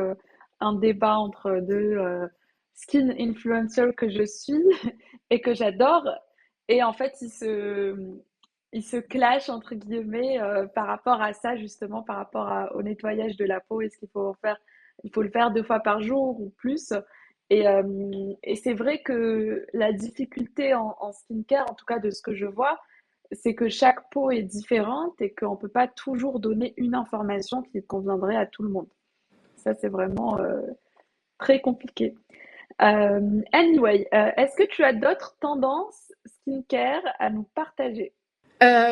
[0.64, 2.26] un débat entre deux euh,
[2.74, 4.62] skin influencers que je suis
[5.30, 6.08] et que j'adore.
[6.68, 7.94] Et en fait, ils se,
[8.72, 13.36] ils se clashent, entre guillemets, euh, par rapport à ça, justement, par rapport au nettoyage
[13.36, 13.80] de la peau.
[13.80, 14.34] Est-ce qu'il faut
[15.12, 16.92] faut le faire deux fois par jour ou plus?
[17.50, 22.10] Et, euh, et c'est vrai que la difficulté en, en skincare, en tout cas de
[22.10, 22.80] ce que je vois,
[23.32, 27.62] c'est que chaque peau est différente et qu'on ne peut pas toujours donner une information
[27.62, 28.88] qui conviendrait à tout le monde.
[29.64, 30.60] Ça, c'est vraiment euh,
[31.38, 32.14] très compliqué.
[32.82, 38.12] Euh, anyway, euh, est-ce que tu as d'autres tendances skincare à nous partager?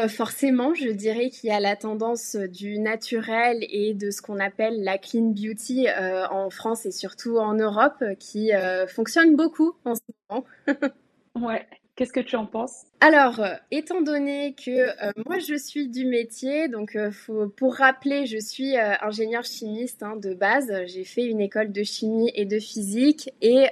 [0.09, 4.85] Forcément, je dirais qu'il y a la tendance du naturel et de ce qu'on appelle
[4.85, 5.87] la clean beauty
[6.31, 8.51] en France et surtout en Europe qui
[8.89, 10.45] fonctionne beaucoup en ce moment.
[11.49, 11.67] ouais.
[11.97, 12.85] Qu'est-ce que tu en penses?
[13.05, 17.11] Alors, euh, étant donné que euh, moi je suis du métier, donc euh,
[17.57, 20.73] pour rappeler, je suis ingénieur chimiste hein, de base.
[20.87, 23.67] J'ai fait une école de chimie et de physique et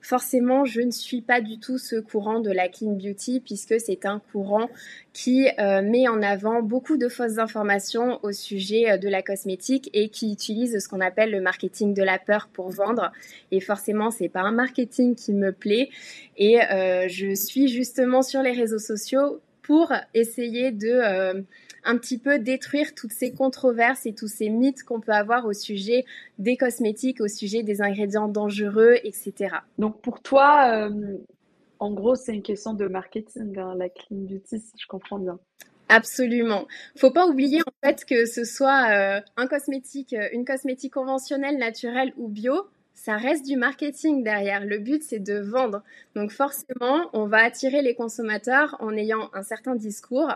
[0.00, 4.06] forcément, je ne suis pas du tout ce courant de la clean beauty puisque c'est
[4.06, 4.68] un courant
[5.12, 10.32] qui met en avant beaucoup de fausses informations au sujet de la cosmétique et qui
[10.32, 13.10] utilise ce qu'on appelle le marketing de la peur pour vendre.
[13.50, 15.88] Et forcément, c'est pas un marketing qui me plaît
[16.36, 16.58] et
[17.08, 21.42] je suis justement sur les réseaux sociaux pour essayer de euh,
[21.84, 25.52] un petit peu détruire toutes ces controverses et tous ces mythes qu'on peut avoir au
[25.52, 26.04] sujet
[26.38, 29.56] des cosmétiques, au sujet des ingrédients dangereux, etc.
[29.78, 31.18] Donc pour toi, euh,
[31.78, 35.38] En gros, c'est une question de marketing, hein, la clean beauty, si je comprends bien.
[35.88, 36.66] Absolument.
[36.96, 42.12] Faut pas oublier en fait que ce soit euh, un cosmétique, une cosmétique conventionnelle, naturelle
[42.16, 44.64] ou bio, ça reste du marketing derrière.
[44.64, 45.82] Le but, c'est de vendre.
[46.16, 50.32] Donc forcément, on va attirer les consommateurs en ayant un certain discours.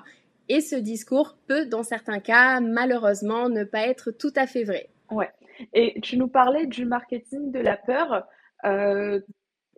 [0.48, 4.90] Et ce discours peut, dans certains cas, malheureusement, ne pas être tout à fait vrai.
[5.10, 5.30] Ouais.
[5.72, 8.26] Et tu nous parlais du marketing de la peur.
[8.64, 9.20] Euh,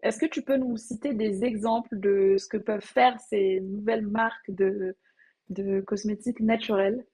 [0.02, 4.06] est-ce que tu peux nous citer des exemples de ce que peuvent faire ces nouvelles
[4.06, 4.96] marques de,
[5.50, 7.04] de cosmétiques naturels?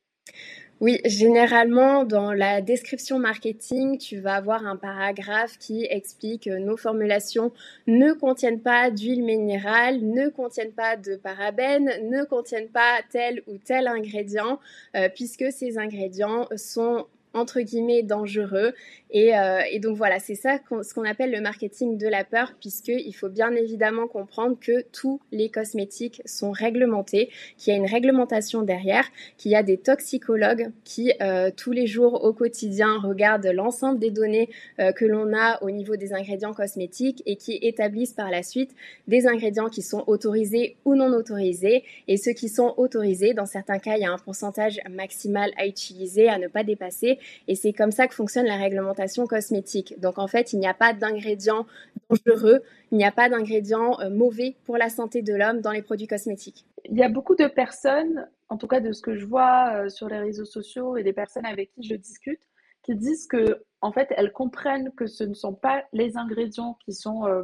[0.80, 6.76] Oui, généralement, dans la description marketing, tu vas avoir un paragraphe qui explique que nos
[6.76, 7.52] formulations
[7.88, 13.58] ne contiennent pas d'huile minérale, ne contiennent pas de parabènes, ne contiennent pas tel ou
[13.58, 14.60] tel ingrédient,
[14.94, 18.72] euh, puisque ces ingrédients sont entre guillemets dangereux.
[19.10, 22.52] Et, euh, et donc voilà, c'est ça ce qu'on appelle le marketing de la peur,
[22.60, 27.88] puisqu'il faut bien évidemment comprendre que tous les cosmétiques sont réglementés, qu'il y a une
[27.88, 29.04] réglementation derrière,
[29.36, 34.10] qu'il y a des toxicologues qui euh, tous les jours au quotidien regardent l'ensemble des
[34.10, 38.42] données euh, que l'on a au niveau des ingrédients cosmétiques et qui établissent par la
[38.42, 38.74] suite
[39.06, 41.84] des ingrédients qui sont autorisés ou non autorisés.
[42.08, 45.66] Et ceux qui sont autorisés, dans certains cas, il y a un pourcentage maximal à
[45.66, 47.17] utiliser, à ne pas dépasser.
[47.46, 49.98] Et c'est comme ça que fonctionne la réglementation cosmétique.
[50.00, 51.66] Donc en fait, il n'y a pas d'ingrédients
[52.08, 55.82] dangereux, il n'y a pas d'ingrédients euh, mauvais pour la santé de l'homme dans les
[55.82, 56.64] produits cosmétiques.
[56.84, 59.88] Il y a beaucoup de personnes, en tout cas de ce que je vois euh,
[59.88, 62.40] sur les réseaux sociaux et des personnes avec qui je discute,
[62.82, 66.92] qui disent que en fait, elles comprennent que ce ne sont pas les ingrédients qui
[66.92, 67.42] sont euh,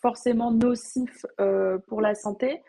[0.00, 1.26] forcément nocifs
[1.86, 2.62] pour la santé,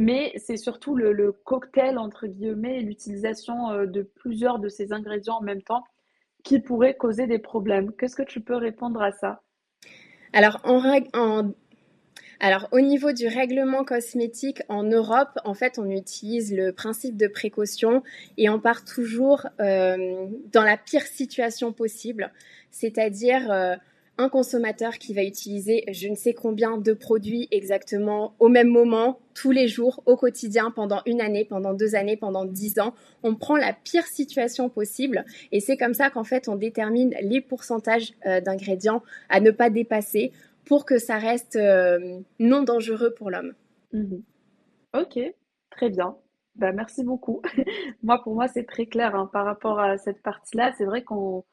[0.00, 5.42] mais c'est surtout le, cocktail, entre guillemets, l'utilisation euh, de plusieurs de ces ingrédients en
[5.42, 5.84] même temps
[6.42, 7.92] qui pourrait causer des problèmes.
[7.92, 9.42] Qu'est-ce que tu peux répondre à ça?
[10.32, 10.58] Alors,
[12.72, 18.02] au niveau du règlement cosmétique en Europe, en fait, on utilise le principe de précaution
[18.38, 22.32] et on part toujours euh, dans la pire situation possible,
[22.70, 23.76] c'est-à-dire euh,
[24.20, 29.18] un consommateur qui va utiliser je ne sais combien de produits exactement au même moment,
[29.34, 32.94] tous les jours, au quotidien, pendant une année, pendant deux années, pendant dix ans.
[33.22, 37.40] On prend la pire situation possible et c'est comme ça qu'en fait on détermine les
[37.40, 40.32] pourcentages euh, d'ingrédients à ne pas dépasser
[40.66, 43.54] pour que ça reste euh, non dangereux pour l'homme.
[43.92, 44.22] Mhm.
[44.94, 45.18] Ok,
[45.70, 46.16] très bien.
[46.56, 47.40] Bah, merci beaucoup.
[48.02, 50.72] moi, pour moi, c'est très clair hein, par rapport à cette partie-là.
[50.76, 51.44] C'est vrai qu'on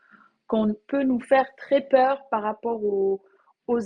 [0.47, 3.21] qu'on peut nous faire très peur par rapport aux,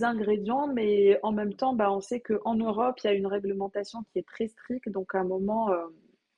[0.03, 4.03] ingrédients, mais en même temps, bah, on sait qu'en Europe, il y a une réglementation
[4.11, 5.87] qui est très stricte, donc à un moment, euh,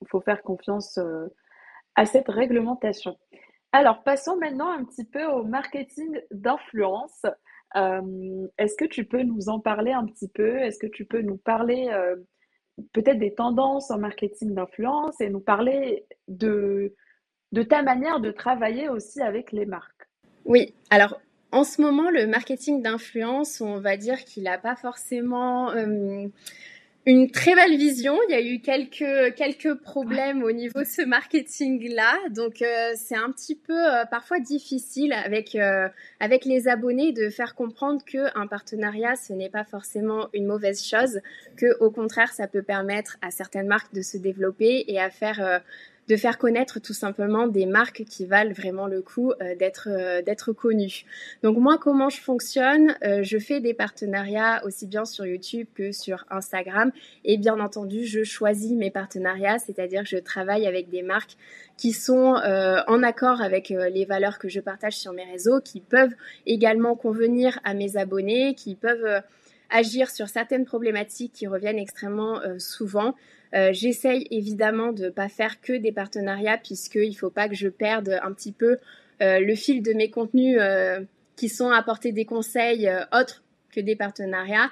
[0.01, 1.27] il faut faire confiance euh,
[1.95, 3.17] à cette réglementation.
[3.73, 7.25] Alors, passons maintenant un petit peu au marketing d'influence.
[7.75, 10.59] Euh, est-ce que tu peux nous en parler un petit peu?
[10.59, 11.91] Est-ce que tu peux nous parler
[12.93, 16.95] peut-être des tendances en marketing d'influence et nous parler de,
[17.51, 19.92] de ta manière de travailler aussi avec les marques?
[20.45, 21.19] Oui, alors
[21.53, 26.25] en ce moment, le marketing d'influence, on va dire qu'il n'a pas forcément euh,
[27.06, 28.17] une très belle vision.
[28.27, 33.15] Il y a eu quelques quelques problèmes au niveau de ce marketing-là, donc euh, c'est
[33.15, 35.56] un petit peu euh, parfois difficile avec
[36.19, 40.84] avec les abonnés de faire comprendre que un partenariat ce n'est pas forcément une mauvaise
[40.84, 41.19] chose,
[41.56, 45.62] que au contraire ça peut permettre à certaines marques de se développer et à faire
[46.07, 50.21] de faire connaître tout simplement des marques qui valent vraiment le coup euh, d'être euh,
[50.21, 51.05] d'être connues.
[51.43, 55.91] Donc moi comment je fonctionne euh, Je fais des partenariats aussi bien sur YouTube que
[55.91, 56.91] sur Instagram
[57.23, 61.37] et bien entendu je choisis mes partenariats, c'est-à-dire que je travaille avec des marques
[61.77, 62.35] qui sont
[62.87, 66.13] en accord avec les valeurs que je partage sur mes réseaux, qui peuvent
[66.45, 69.21] également convenir à mes abonnés, qui peuvent
[69.73, 73.13] agir sur certaines problématiques qui reviennent extrêmement souvent.
[73.53, 77.55] Euh, j'essaye évidemment de ne pas faire que des partenariats puisqu'il ne faut pas que
[77.55, 78.77] je perde un petit peu
[79.21, 81.01] euh, le fil de mes contenus euh,
[81.36, 84.69] qui sont à apporter des conseils autres que des partenariats.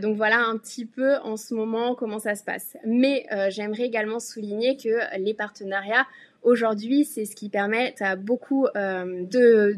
[0.00, 2.76] donc voilà un petit peu en ce moment comment ça se passe.
[2.86, 6.06] Mais j'aimerais également souligner que les partenariats
[6.44, 9.76] aujourd'hui, c'est ce qui permet à beaucoup de,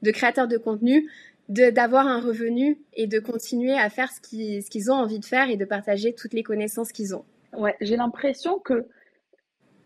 [0.00, 1.10] de, créateurs de contenu
[1.48, 5.56] d'avoir un revenu et de continuer à faire ce qu'ils ont envie de faire et
[5.56, 7.24] de partager toutes les connaissances qu'ils ont.
[7.52, 8.88] Ouais, j'ai l'impression que,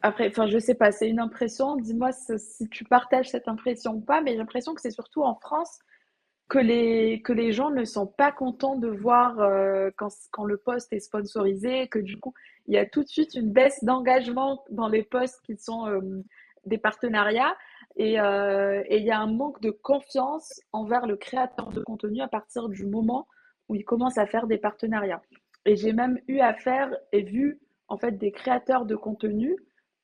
[0.03, 4.01] après, enfin, je sais pas, c'est une impression, dis-moi si tu partages cette impression ou
[4.01, 5.79] pas, mais j'ai l'impression que c'est surtout en France
[6.49, 10.57] que les, que les gens ne sont pas contents de voir euh, quand, quand le
[10.57, 12.35] poste est sponsorisé, que du coup,
[12.67, 16.01] il y a tout de suite une baisse d'engagement dans les postes qui sont euh,
[16.67, 17.57] des partenariats.
[17.97, 22.21] Et, euh, et il y a un manque de confiance envers le créateur de contenu
[22.21, 23.27] à partir du moment
[23.69, 25.23] où il commence à faire des partenariats.
[25.67, 29.57] et j'ai même eu affaire et vu en fait des créateurs de contenu,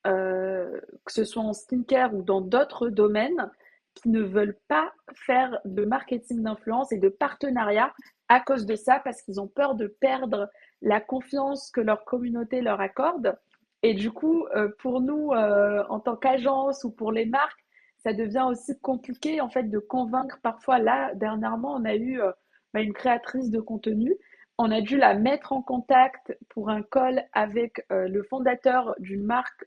[0.05, 3.51] que ce soit en skincare ou dans d'autres domaines,
[3.97, 7.93] qui ne veulent pas faire de marketing d'influence et de partenariat
[8.29, 10.51] à cause de ça, parce qu'ils ont peur de perdre
[10.83, 13.37] la confiance que leur communauté leur accorde.
[13.83, 17.65] Et du coup, euh, pour nous, euh, en tant qu'agence ou pour les marques,
[18.07, 20.39] ça devient aussi compliqué en fait de convaincre.
[20.41, 22.31] Parfois, là, dernièrement, on a eu euh,
[22.73, 24.15] bah, une créatrice de contenu.
[24.59, 29.67] On a dû la mettre en contact pour un call avec le fondateur d'une marque,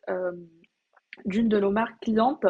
[1.25, 2.47] d'une de nos marques clientes,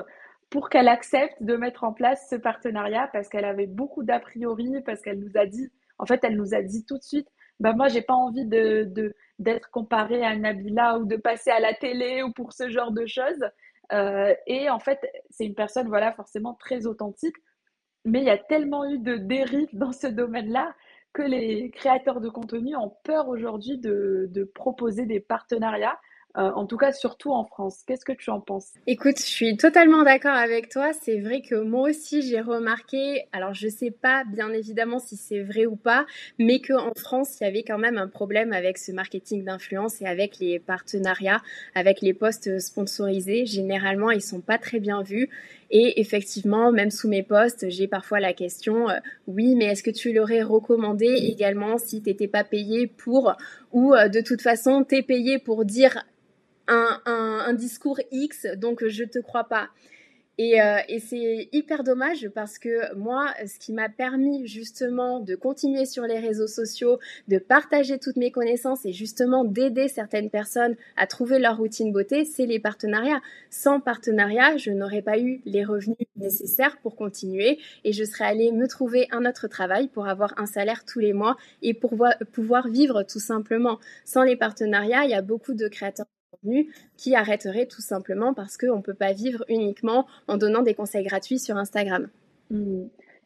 [0.49, 4.81] pour qu'elle accepte de mettre en place ce partenariat parce qu'elle avait beaucoup d'a priori,
[4.85, 7.27] parce qu'elle nous a dit, en fait, elle nous a dit tout de suite,
[7.59, 8.89] bah moi, j'ai pas envie de,
[9.37, 13.05] d'être comparée à Nabila ou de passer à la télé ou pour ce genre de
[13.05, 13.43] choses.
[13.91, 14.99] Euh, et en fait,
[15.29, 17.35] c'est une personne, voilà, forcément très authentique.
[18.05, 20.73] Mais il y a tellement eu de dérives dans ce domaine-là
[21.13, 25.99] que les créateurs de contenu ont peur aujourd'hui de, de proposer des partenariats
[26.37, 27.83] euh, en tout cas, surtout en France.
[27.87, 28.73] Qu'est-ce que tu en penses?
[28.85, 30.93] Écoute, je suis totalement d'accord avec toi.
[30.93, 35.41] C'est vrai que moi aussi, j'ai remarqué, alors je sais pas bien évidemment si c'est
[35.41, 36.05] vrai ou pas,
[36.37, 40.05] mais qu'en France, il y avait quand même un problème avec ce marketing d'influence et
[40.05, 41.41] avec les partenariats,
[41.73, 43.45] avec les postes sponsorisés.
[43.45, 45.29] Généralement, ils sont pas très bien vus.
[45.71, 49.91] Et effectivement, même sous mes posts, j'ai parfois la question, euh, oui, mais est-ce que
[49.91, 53.35] tu l'aurais recommandé également si tu n'étais pas payé pour,
[53.71, 56.03] ou euh, de toute façon, tu es payé pour dire
[56.67, 59.69] un, un, discours X, donc je te crois pas.
[60.41, 65.35] Et, euh, et c'est hyper dommage parce que moi, ce qui m'a permis justement de
[65.35, 66.97] continuer sur les réseaux sociaux,
[67.27, 72.23] de partager toutes mes connaissances et justement d'aider certaines personnes à trouver leur routine beauté,
[72.23, 73.19] c'est les partenariats.
[73.49, 78.53] Sans partenariat, je n'aurais pas eu les revenus nécessaires pour continuer et je serais allée
[78.53, 81.97] me trouver un autre travail pour avoir un salaire tous les mois et pour
[82.31, 83.77] pouvoir vivre tout simplement.
[84.05, 86.05] Sans les partenariats, il y a beaucoup de créateurs
[86.97, 91.03] qui arrêterait tout simplement parce qu'on ne peut pas vivre uniquement en donnant des conseils
[91.03, 92.07] gratuits sur Instagram.
[92.49, 92.85] Hmm.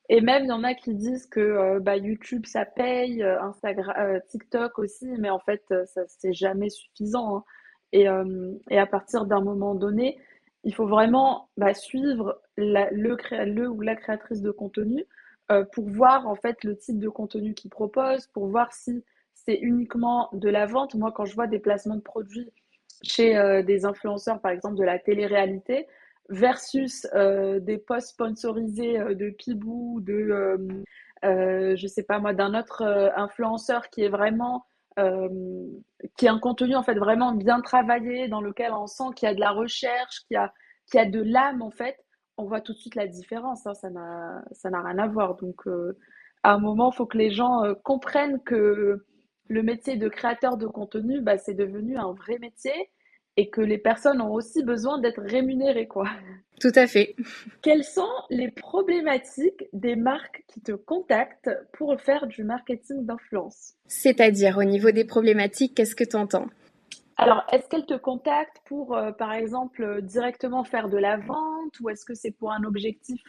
[0.10, 3.41] Et même, il y en a qui disent que euh, bah, YouTube, ça paye, euh,
[3.41, 7.38] Instagram, euh, TikTok aussi, mais en fait, ça, c'est jamais suffisant.
[7.38, 7.43] Hein.
[7.93, 8.08] Et,
[8.71, 10.17] et, à partir d'un moment donné,
[10.63, 12.88] il faut vraiment bah, suivre le,
[13.45, 15.06] le, ou la créatrice de contenu
[15.73, 19.04] pour voir en fait le type de contenu qu'il propose, pour voir si
[19.36, 20.95] c'est uniquement de la vente.
[20.95, 22.52] Moi, quand je vois des placements de produits
[23.04, 25.88] chez euh, des influenceurs, par exemple, de la télé-réalité,
[26.30, 30.58] versus euh, des posts sponsorisés euh, de Pibou, de,
[31.24, 32.84] je sais pas moi, d'un autre
[33.16, 34.66] influenceur qui est vraiment
[36.18, 39.32] qui a un contenu en fait vraiment bien travaillé, dans lequel on sent qu'il y
[39.32, 40.54] a de la recherche, qu'il y a,
[40.86, 41.98] qu'il y a de l'âme en fait,
[42.38, 43.66] on voit tout de suite la différence.
[43.66, 45.36] Hein, ça n'a ça n'a rien à voir.
[45.36, 45.66] Donc
[46.44, 49.04] à un moment, il faut que les gens comprennent que
[49.54, 52.89] le métier de créateur de contenu, bah, c'est devenu un vrai métier
[53.38, 56.06] et que les personnes ont aussi besoin d'être rémunérées, quoi.
[56.60, 57.16] Tout à fait.
[57.62, 63.74] Quelles sont les problématiques des marques qui te contactent pour faire du marketing d'influence?
[63.88, 66.48] C'est-à-dire, au niveau des problématiques, qu'est-ce que tu entends
[67.16, 71.89] alors, est-ce qu'elles te contactent pour, euh, par exemple, directement faire de la vente ou
[71.92, 73.22] est-ce que c'est pour un objectif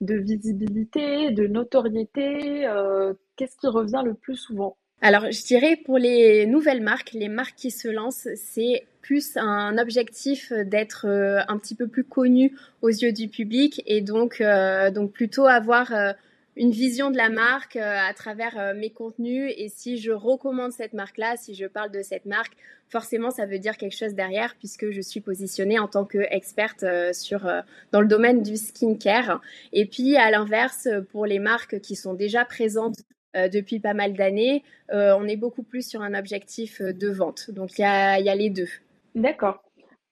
[0.00, 2.66] de visibilité, de notoriété?
[2.66, 4.78] Euh, Qu'est-ce qui revient le plus souvent?
[5.00, 9.78] Alors, je dirais pour les nouvelles marques, les marques qui se lancent, c'est plus un
[9.78, 14.90] objectif d'être euh, un petit peu plus connu aux yeux du public et donc, euh,
[14.90, 16.12] donc plutôt avoir euh,
[16.56, 19.54] une vision de la marque à travers mes contenus.
[19.56, 22.54] Et si je recommande cette marque-là, si je parle de cette marque,
[22.88, 27.48] forcément, ça veut dire quelque chose derrière puisque je suis positionnée en tant qu'experte sur
[27.92, 29.40] dans le domaine du skincare.
[29.72, 32.96] Et puis, à l'inverse, pour les marques qui sont déjà présentes
[33.36, 37.08] euh, depuis pas mal d'années, euh, on est beaucoup plus sur un objectif euh, de
[37.08, 37.50] vente.
[37.50, 38.68] Donc il y a, les deux.
[39.14, 39.62] D'accord.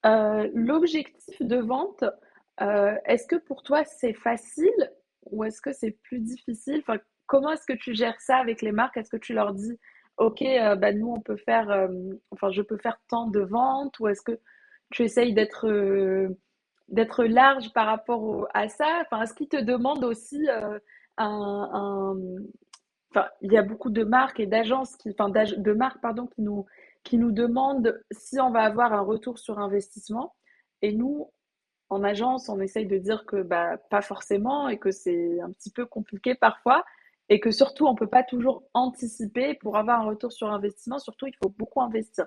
[0.05, 2.05] L'objectif de vente,
[2.61, 4.92] est-ce que pour toi c'est facile
[5.24, 6.79] ou est-ce que c'est plus difficile?
[6.79, 8.96] Enfin, Comment est-ce que tu gères ça avec les marques?
[8.96, 9.76] Est-ce que tu leur dis,
[10.16, 10.44] OK,
[10.79, 11.88] bah, nous on peut faire,
[12.31, 13.98] enfin je peux faire tant de ventes?
[13.98, 14.38] Ou est-ce que
[14.90, 15.67] tu essayes d'être
[16.88, 19.02] d'être large par rapport à ça?
[19.02, 20.46] Enfin, est-ce qu'ils te demandent aussi
[21.19, 22.17] un,
[23.40, 26.67] il y a beaucoup de marques et d'agences qui, enfin, de marques, pardon, qui nous,
[27.02, 30.35] qui nous demandent si on va avoir un retour sur investissement.
[30.83, 31.31] Et nous,
[31.88, 35.71] en agence, on essaye de dire que bah, pas forcément et que c'est un petit
[35.71, 36.85] peu compliqué parfois
[37.29, 40.98] et que surtout, on ne peut pas toujours anticiper pour avoir un retour sur investissement.
[40.98, 42.27] Surtout, il faut beaucoup investir.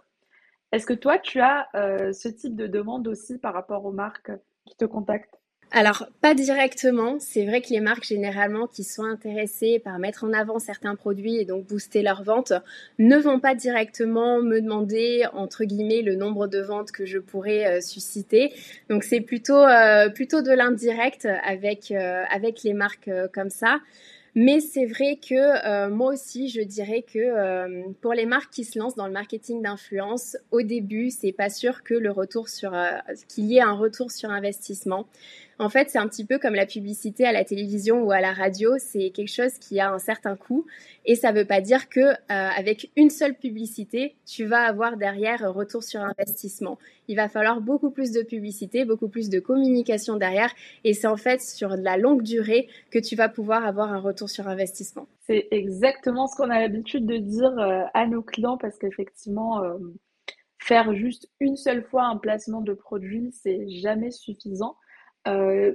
[0.71, 4.32] Est-ce que toi, tu as euh, ce type de demande aussi par rapport aux marques
[4.65, 5.38] qui te contactent?
[5.72, 7.17] Alors, pas directement.
[7.20, 11.38] C'est vrai que les marques, généralement, qui sont intéressées par mettre en avant certains produits
[11.38, 12.53] et donc booster leurs ventes,
[12.97, 17.67] ne vont pas directement me demander, entre guillemets, le nombre de ventes que je pourrais
[17.67, 18.51] euh, susciter.
[18.89, 23.80] Donc, c'est plutôt, euh, plutôt de l'indirect avec, euh, avec les marques comme ça.
[24.36, 28.95] Mais c'est vrai que moi aussi, je dirais que pour les marques qui se lancent
[28.95, 32.72] dans le marketing d'influence, au début, c'est pas sûr que le retour sur
[33.28, 35.07] qu'il y ait un retour sur investissement.
[35.62, 38.32] En fait, c'est un petit peu comme la publicité à la télévision ou à la
[38.32, 40.66] radio, c'est quelque chose qui a un certain coût
[41.03, 44.95] et ça ne veut pas dire que euh, avec une seule publicité, tu vas avoir
[44.95, 46.78] derrière un retour sur investissement.
[47.10, 50.53] Il va falloir beaucoup plus de publicité, beaucoup plus de communication derrière
[50.86, 54.30] et c'est en fait sur la longue durée que tu vas pouvoir avoir un retour
[54.30, 55.07] sur investissement.
[55.28, 59.78] C'est exactement ce qu'on a l'habitude de dire euh, à nos clients parce qu'effectivement euh,
[60.57, 64.78] faire juste une seule fois un placement de produit, c'est jamais suffisant.
[65.28, 65.74] Euh,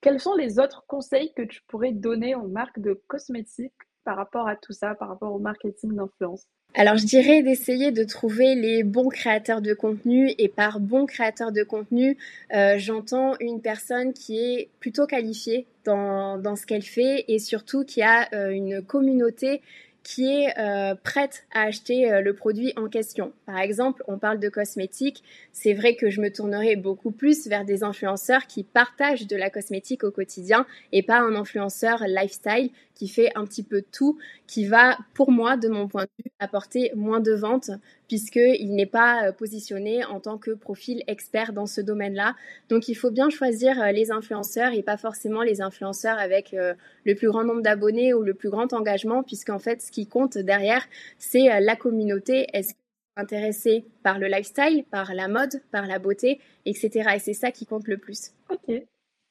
[0.00, 3.72] quels sont les autres conseils que tu pourrais donner aux marques de cosmétiques
[4.04, 6.46] par rapport à tout ça, par rapport au marketing d'influence?
[6.74, 11.50] Alors je dirais d'essayer de trouver les bons créateurs de contenu et par bon créateur
[11.50, 12.16] de contenu,
[12.54, 17.84] euh, j'entends une personne qui est plutôt qualifiée dans, dans ce qu'elle fait et surtout
[17.84, 19.62] qui a euh, une communauté
[20.02, 23.32] qui est euh, prête à acheter euh, le produit en question.
[23.46, 25.22] Par exemple, on parle de cosmétiques.
[25.52, 29.50] C'est vrai que je me tournerai beaucoup plus vers des influenceurs qui partagent de la
[29.50, 34.66] cosmétique au quotidien et pas un influenceur lifestyle qui fait un petit peu tout, qui
[34.66, 37.70] va, pour moi, de mon point de vue, apporter moins de ventes
[38.10, 42.34] puisqu'il n'est pas euh, positionné en tant que profil expert dans ce domaine-là.
[42.68, 46.74] Donc il faut bien choisir euh, les influenceurs et pas forcément les influenceurs avec euh,
[47.04, 50.36] le plus grand nombre d'abonnés ou le plus grand engagement, puisqu'en fait ce qui compte
[50.36, 50.84] derrière,
[51.18, 52.48] c'est la communauté.
[52.52, 52.74] Est-ce
[53.14, 57.10] intéressé par le lifestyle, par la mode, par la beauté, etc.
[57.14, 58.32] Et c'est ça qui compte le plus.
[58.50, 58.74] Ok,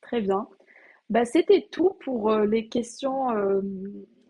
[0.02, 0.48] très bien.
[1.10, 3.28] Bah, c'était tout pour les questions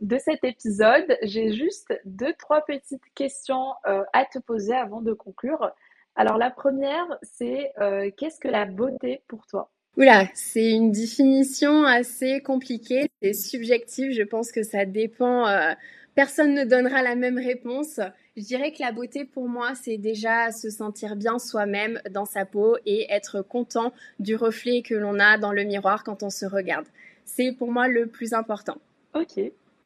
[0.01, 1.17] de cet épisode.
[1.23, 5.71] J'ai juste deux, trois petites questions euh, à te poser avant de conclure.
[6.15, 9.69] Alors la première, c'est euh, qu'est-ce que la beauté pour toi?
[9.97, 15.73] Oula, c'est une définition assez compliquée, c'est subjectif, je pense que ça dépend, euh,
[16.15, 17.99] personne ne donnera la même réponse.
[18.37, 22.45] Je dirais que la beauté pour moi, c'est déjà se sentir bien soi-même dans sa
[22.45, 26.45] peau et être content du reflet que l'on a dans le miroir quand on se
[26.45, 26.85] regarde.
[27.25, 28.77] C'est pour moi le plus important.
[29.13, 29.39] Ok,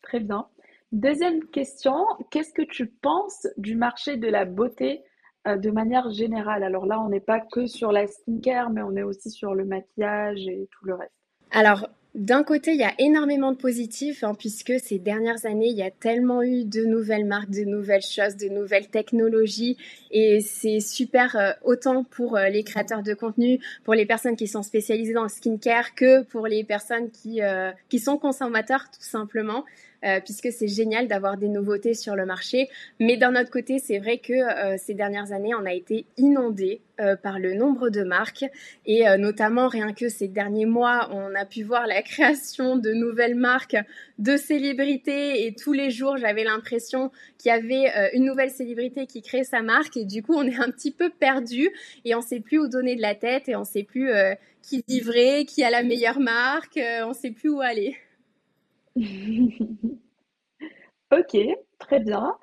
[0.04, 0.47] Très bien.
[0.93, 1.95] Deuxième question,
[2.30, 5.01] qu'est-ce que tu penses du marché de la beauté
[5.47, 6.62] euh, de manière générale?
[6.62, 9.66] Alors là, on n'est pas que sur la skincare, mais on est aussi sur le
[9.66, 11.12] maquillage et tout le reste.
[11.49, 15.76] Alors, d'un côté, il y a énormément de positifs, hein, puisque ces dernières années, il
[15.76, 19.78] y a tellement eu de nouvelles marques, de nouvelles choses, de nouvelles technologies,
[20.12, 24.45] et c'est super euh, autant pour euh, les créateurs de contenu, pour les personnes qui
[24.45, 27.41] sont spécialisées dans le skincare, que pour les personnes qui,
[27.89, 29.66] qui sont consommateurs, tout simplement.
[30.04, 32.70] Euh, puisque c'est génial d'avoir des nouveautés sur le marché.
[32.99, 36.82] Mais d'un autre côté, c'est vrai que euh, ces dernières années, on a été inondé
[36.99, 38.43] euh, par le nombre de marques.
[38.86, 43.36] Et notamment rien que ces derniers mois, on a pu voir la création de nouvelles
[43.36, 43.78] marques
[44.20, 45.45] de célébrités.
[45.45, 49.62] Et tous les jours, j'avais l'impression qu'il y avait une nouvelle célébrité qui crée sa
[49.62, 49.95] marque.
[49.95, 51.70] Et du coup, on est un petit peu perdu.
[52.04, 53.47] Et on sait plus où donner de la tête.
[53.47, 54.12] Et on sait plus
[54.62, 57.95] qui dit vrai, qui a la meilleure marque, on sait plus où aller.
[61.12, 61.38] Ok,
[61.80, 62.36] très bien.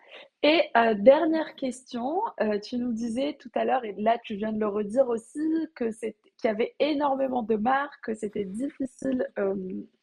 [0.42, 4.52] Et euh, dernière question, euh, tu nous disais tout à l'heure, et là tu viens
[4.52, 5.40] de le redire aussi,
[5.74, 9.54] que c'est qu'il y avait énormément de marques, que c'était difficile euh,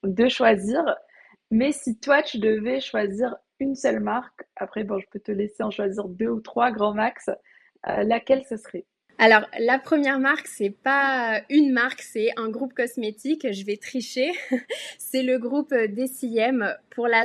[0.04, 0.84] de choisir.
[1.50, 5.64] Mais si toi tu devais choisir une seule marque, après bon, je peux te laisser
[5.64, 7.30] en choisir deux ou trois grand max,
[7.86, 8.86] laquelle ce serait?
[9.20, 13.52] Alors, la première marque, c'est pas une marque, c'est un groupe cosmétique.
[13.52, 14.32] Je vais tricher.
[15.00, 17.24] c'est le groupe DCM pour la,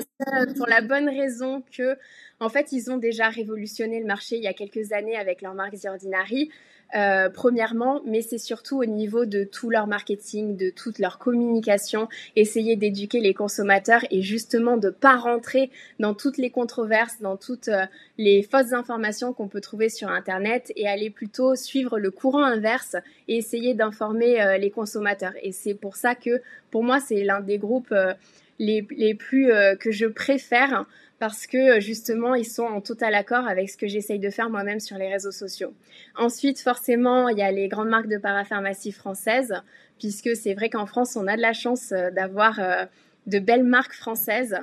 [0.57, 1.99] pour la bonne raison que,
[2.40, 5.53] en fait, ils ont déjà révolutionné le marché il y a quelques années avec leur
[5.53, 6.51] marque The Ordinary.
[6.95, 12.09] Euh, premièrement, mais c'est surtout au niveau de tout leur marketing, de toute leur communication,
[12.36, 15.70] essayer d'éduquer les consommateurs et justement de pas rentrer
[16.01, 17.86] dans toutes les controverses, dans toutes euh,
[18.18, 22.97] les fausses informations qu'on peut trouver sur Internet et aller plutôt suivre le courant inverse
[23.26, 25.32] et essayer d'informer euh, les consommateurs.
[25.43, 27.95] Et c'est pour ça que pour moi, c'est l'un des groupes
[28.59, 30.86] les, les, plus que je préfère
[31.23, 34.81] parce que justement, ils sont en total accord avec ce que j'essaye de faire moi-même
[34.81, 35.73] sur les réseaux sociaux.
[36.16, 39.55] Ensuite, forcément, il y a les grandes marques de parapharmacie françaises,
[40.01, 42.87] puisque c'est vrai qu'en France, on a de la chance euh, d'avoir euh,
[43.29, 44.57] de belles marques françaises.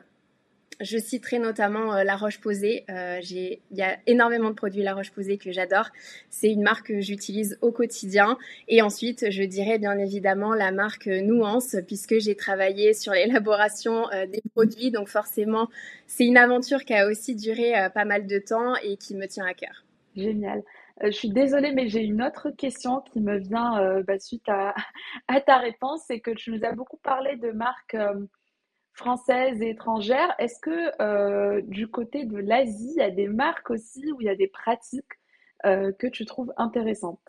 [0.79, 2.85] Je citerai notamment La Roche-Posay.
[2.87, 5.89] il y a énormément de produits La Roche-Posay que j'adore.
[6.29, 8.37] C'est une marque que j'utilise au quotidien.
[8.67, 14.41] Et ensuite, je dirais bien évidemment la marque Nuance, puisque j'ai travaillé sur l'élaboration des
[14.53, 14.91] produits.
[14.91, 15.69] Donc forcément,
[16.07, 19.45] c'est une aventure qui a aussi duré pas mal de temps et qui me tient
[19.45, 19.83] à cœur.
[20.15, 20.63] Génial.
[21.03, 24.47] Euh, je suis désolée, mais j'ai une autre question qui me vient euh, bah, suite
[24.49, 24.73] à,
[25.45, 26.03] ta réponse.
[26.07, 28.25] C'est que tu nous as beaucoup parlé de marques euh,
[28.99, 30.35] françaises et étrangères.
[30.37, 34.29] Est-ce que du côté de l'Asie, il y a des marques aussi où il y
[34.29, 35.05] a des pratiques
[35.63, 37.19] que tu trouves intéressantes?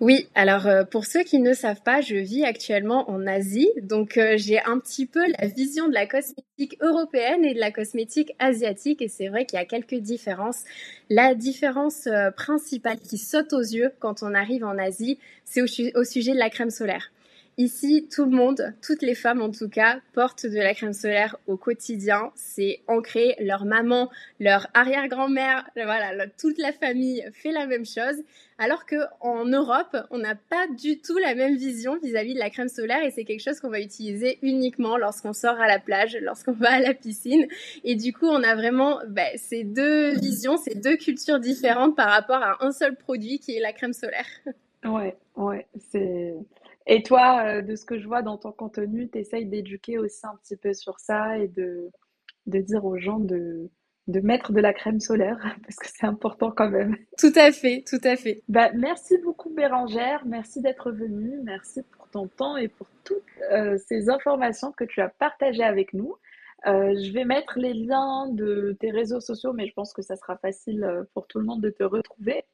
[0.00, 4.16] Oui, alors euh, pour ceux qui ne savent pas, je vis actuellement en Asie, donc
[4.16, 8.32] euh, j'ai un petit peu la vision de la cosmétique européenne et de la cosmétique
[8.38, 10.62] asiatique, et c'est vrai qu'il y a quelques différences.
[11.10, 16.04] La différence euh, principale qui saute aux yeux quand on arrive en Asie, c'est au
[16.04, 17.10] sujet de la crème solaire.
[17.60, 21.36] Ici, tout le monde, toutes les femmes en tout cas, portent de la crème solaire
[21.48, 22.30] au quotidien.
[22.36, 23.34] C'est ancré.
[23.40, 28.14] Leur maman, leur arrière-grand-mère, voilà, toute la famille fait la même chose.
[28.58, 32.48] Alors que en Europe, on n'a pas du tout la même vision vis-à-vis de la
[32.48, 36.16] crème solaire et c'est quelque chose qu'on va utiliser uniquement lorsqu'on sort à la plage,
[36.20, 37.48] lorsqu'on va à la piscine.
[37.82, 42.10] Et du coup, on a vraiment bah, ces deux visions, ces deux cultures différentes par
[42.10, 44.26] rapport à un seul produit qui est la crème solaire.
[44.84, 46.34] Ouais, ouais, c'est
[46.88, 50.26] et toi, euh, de ce que je vois dans ton contenu, tu essayes d'éduquer aussi
[50.26, 51.90] un petit peu sur ça et de,
[52.46, 53.70] de dire aux gens de,
[54.06, 56.96] de mettre de la crème solaire, parce que c'est important quand même.
[57.18, 58.42] Tout à fait, tout à fait.
[58.48, 63.22] Bah, merci beaucoup Bérangère, merci d'être venue, merci pour ton temps et pour toutes
[63.52, 66.14] euh, ces informations que tu as partagées avec nous.
[66.66, 70.16] Euh, je vais mettre les liens de tes réseaux sociaux, mais je pense que ça
[70.16, 72.44] sera facile pour tout le monde de te retrouver.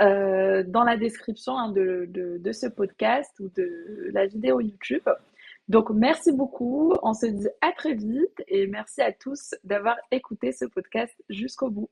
[0.00, 5.06] Euh, dans la description hein, de, de, ce podcast ou de la vidéo YouTube.
[5.68, 6.94] Donc, merci beaucoup.
[7.02, 11.68] On se dit à très vite et merci à tous d'avoir écouté ce podcast jusqu'au
[11.68, 11.90] bout.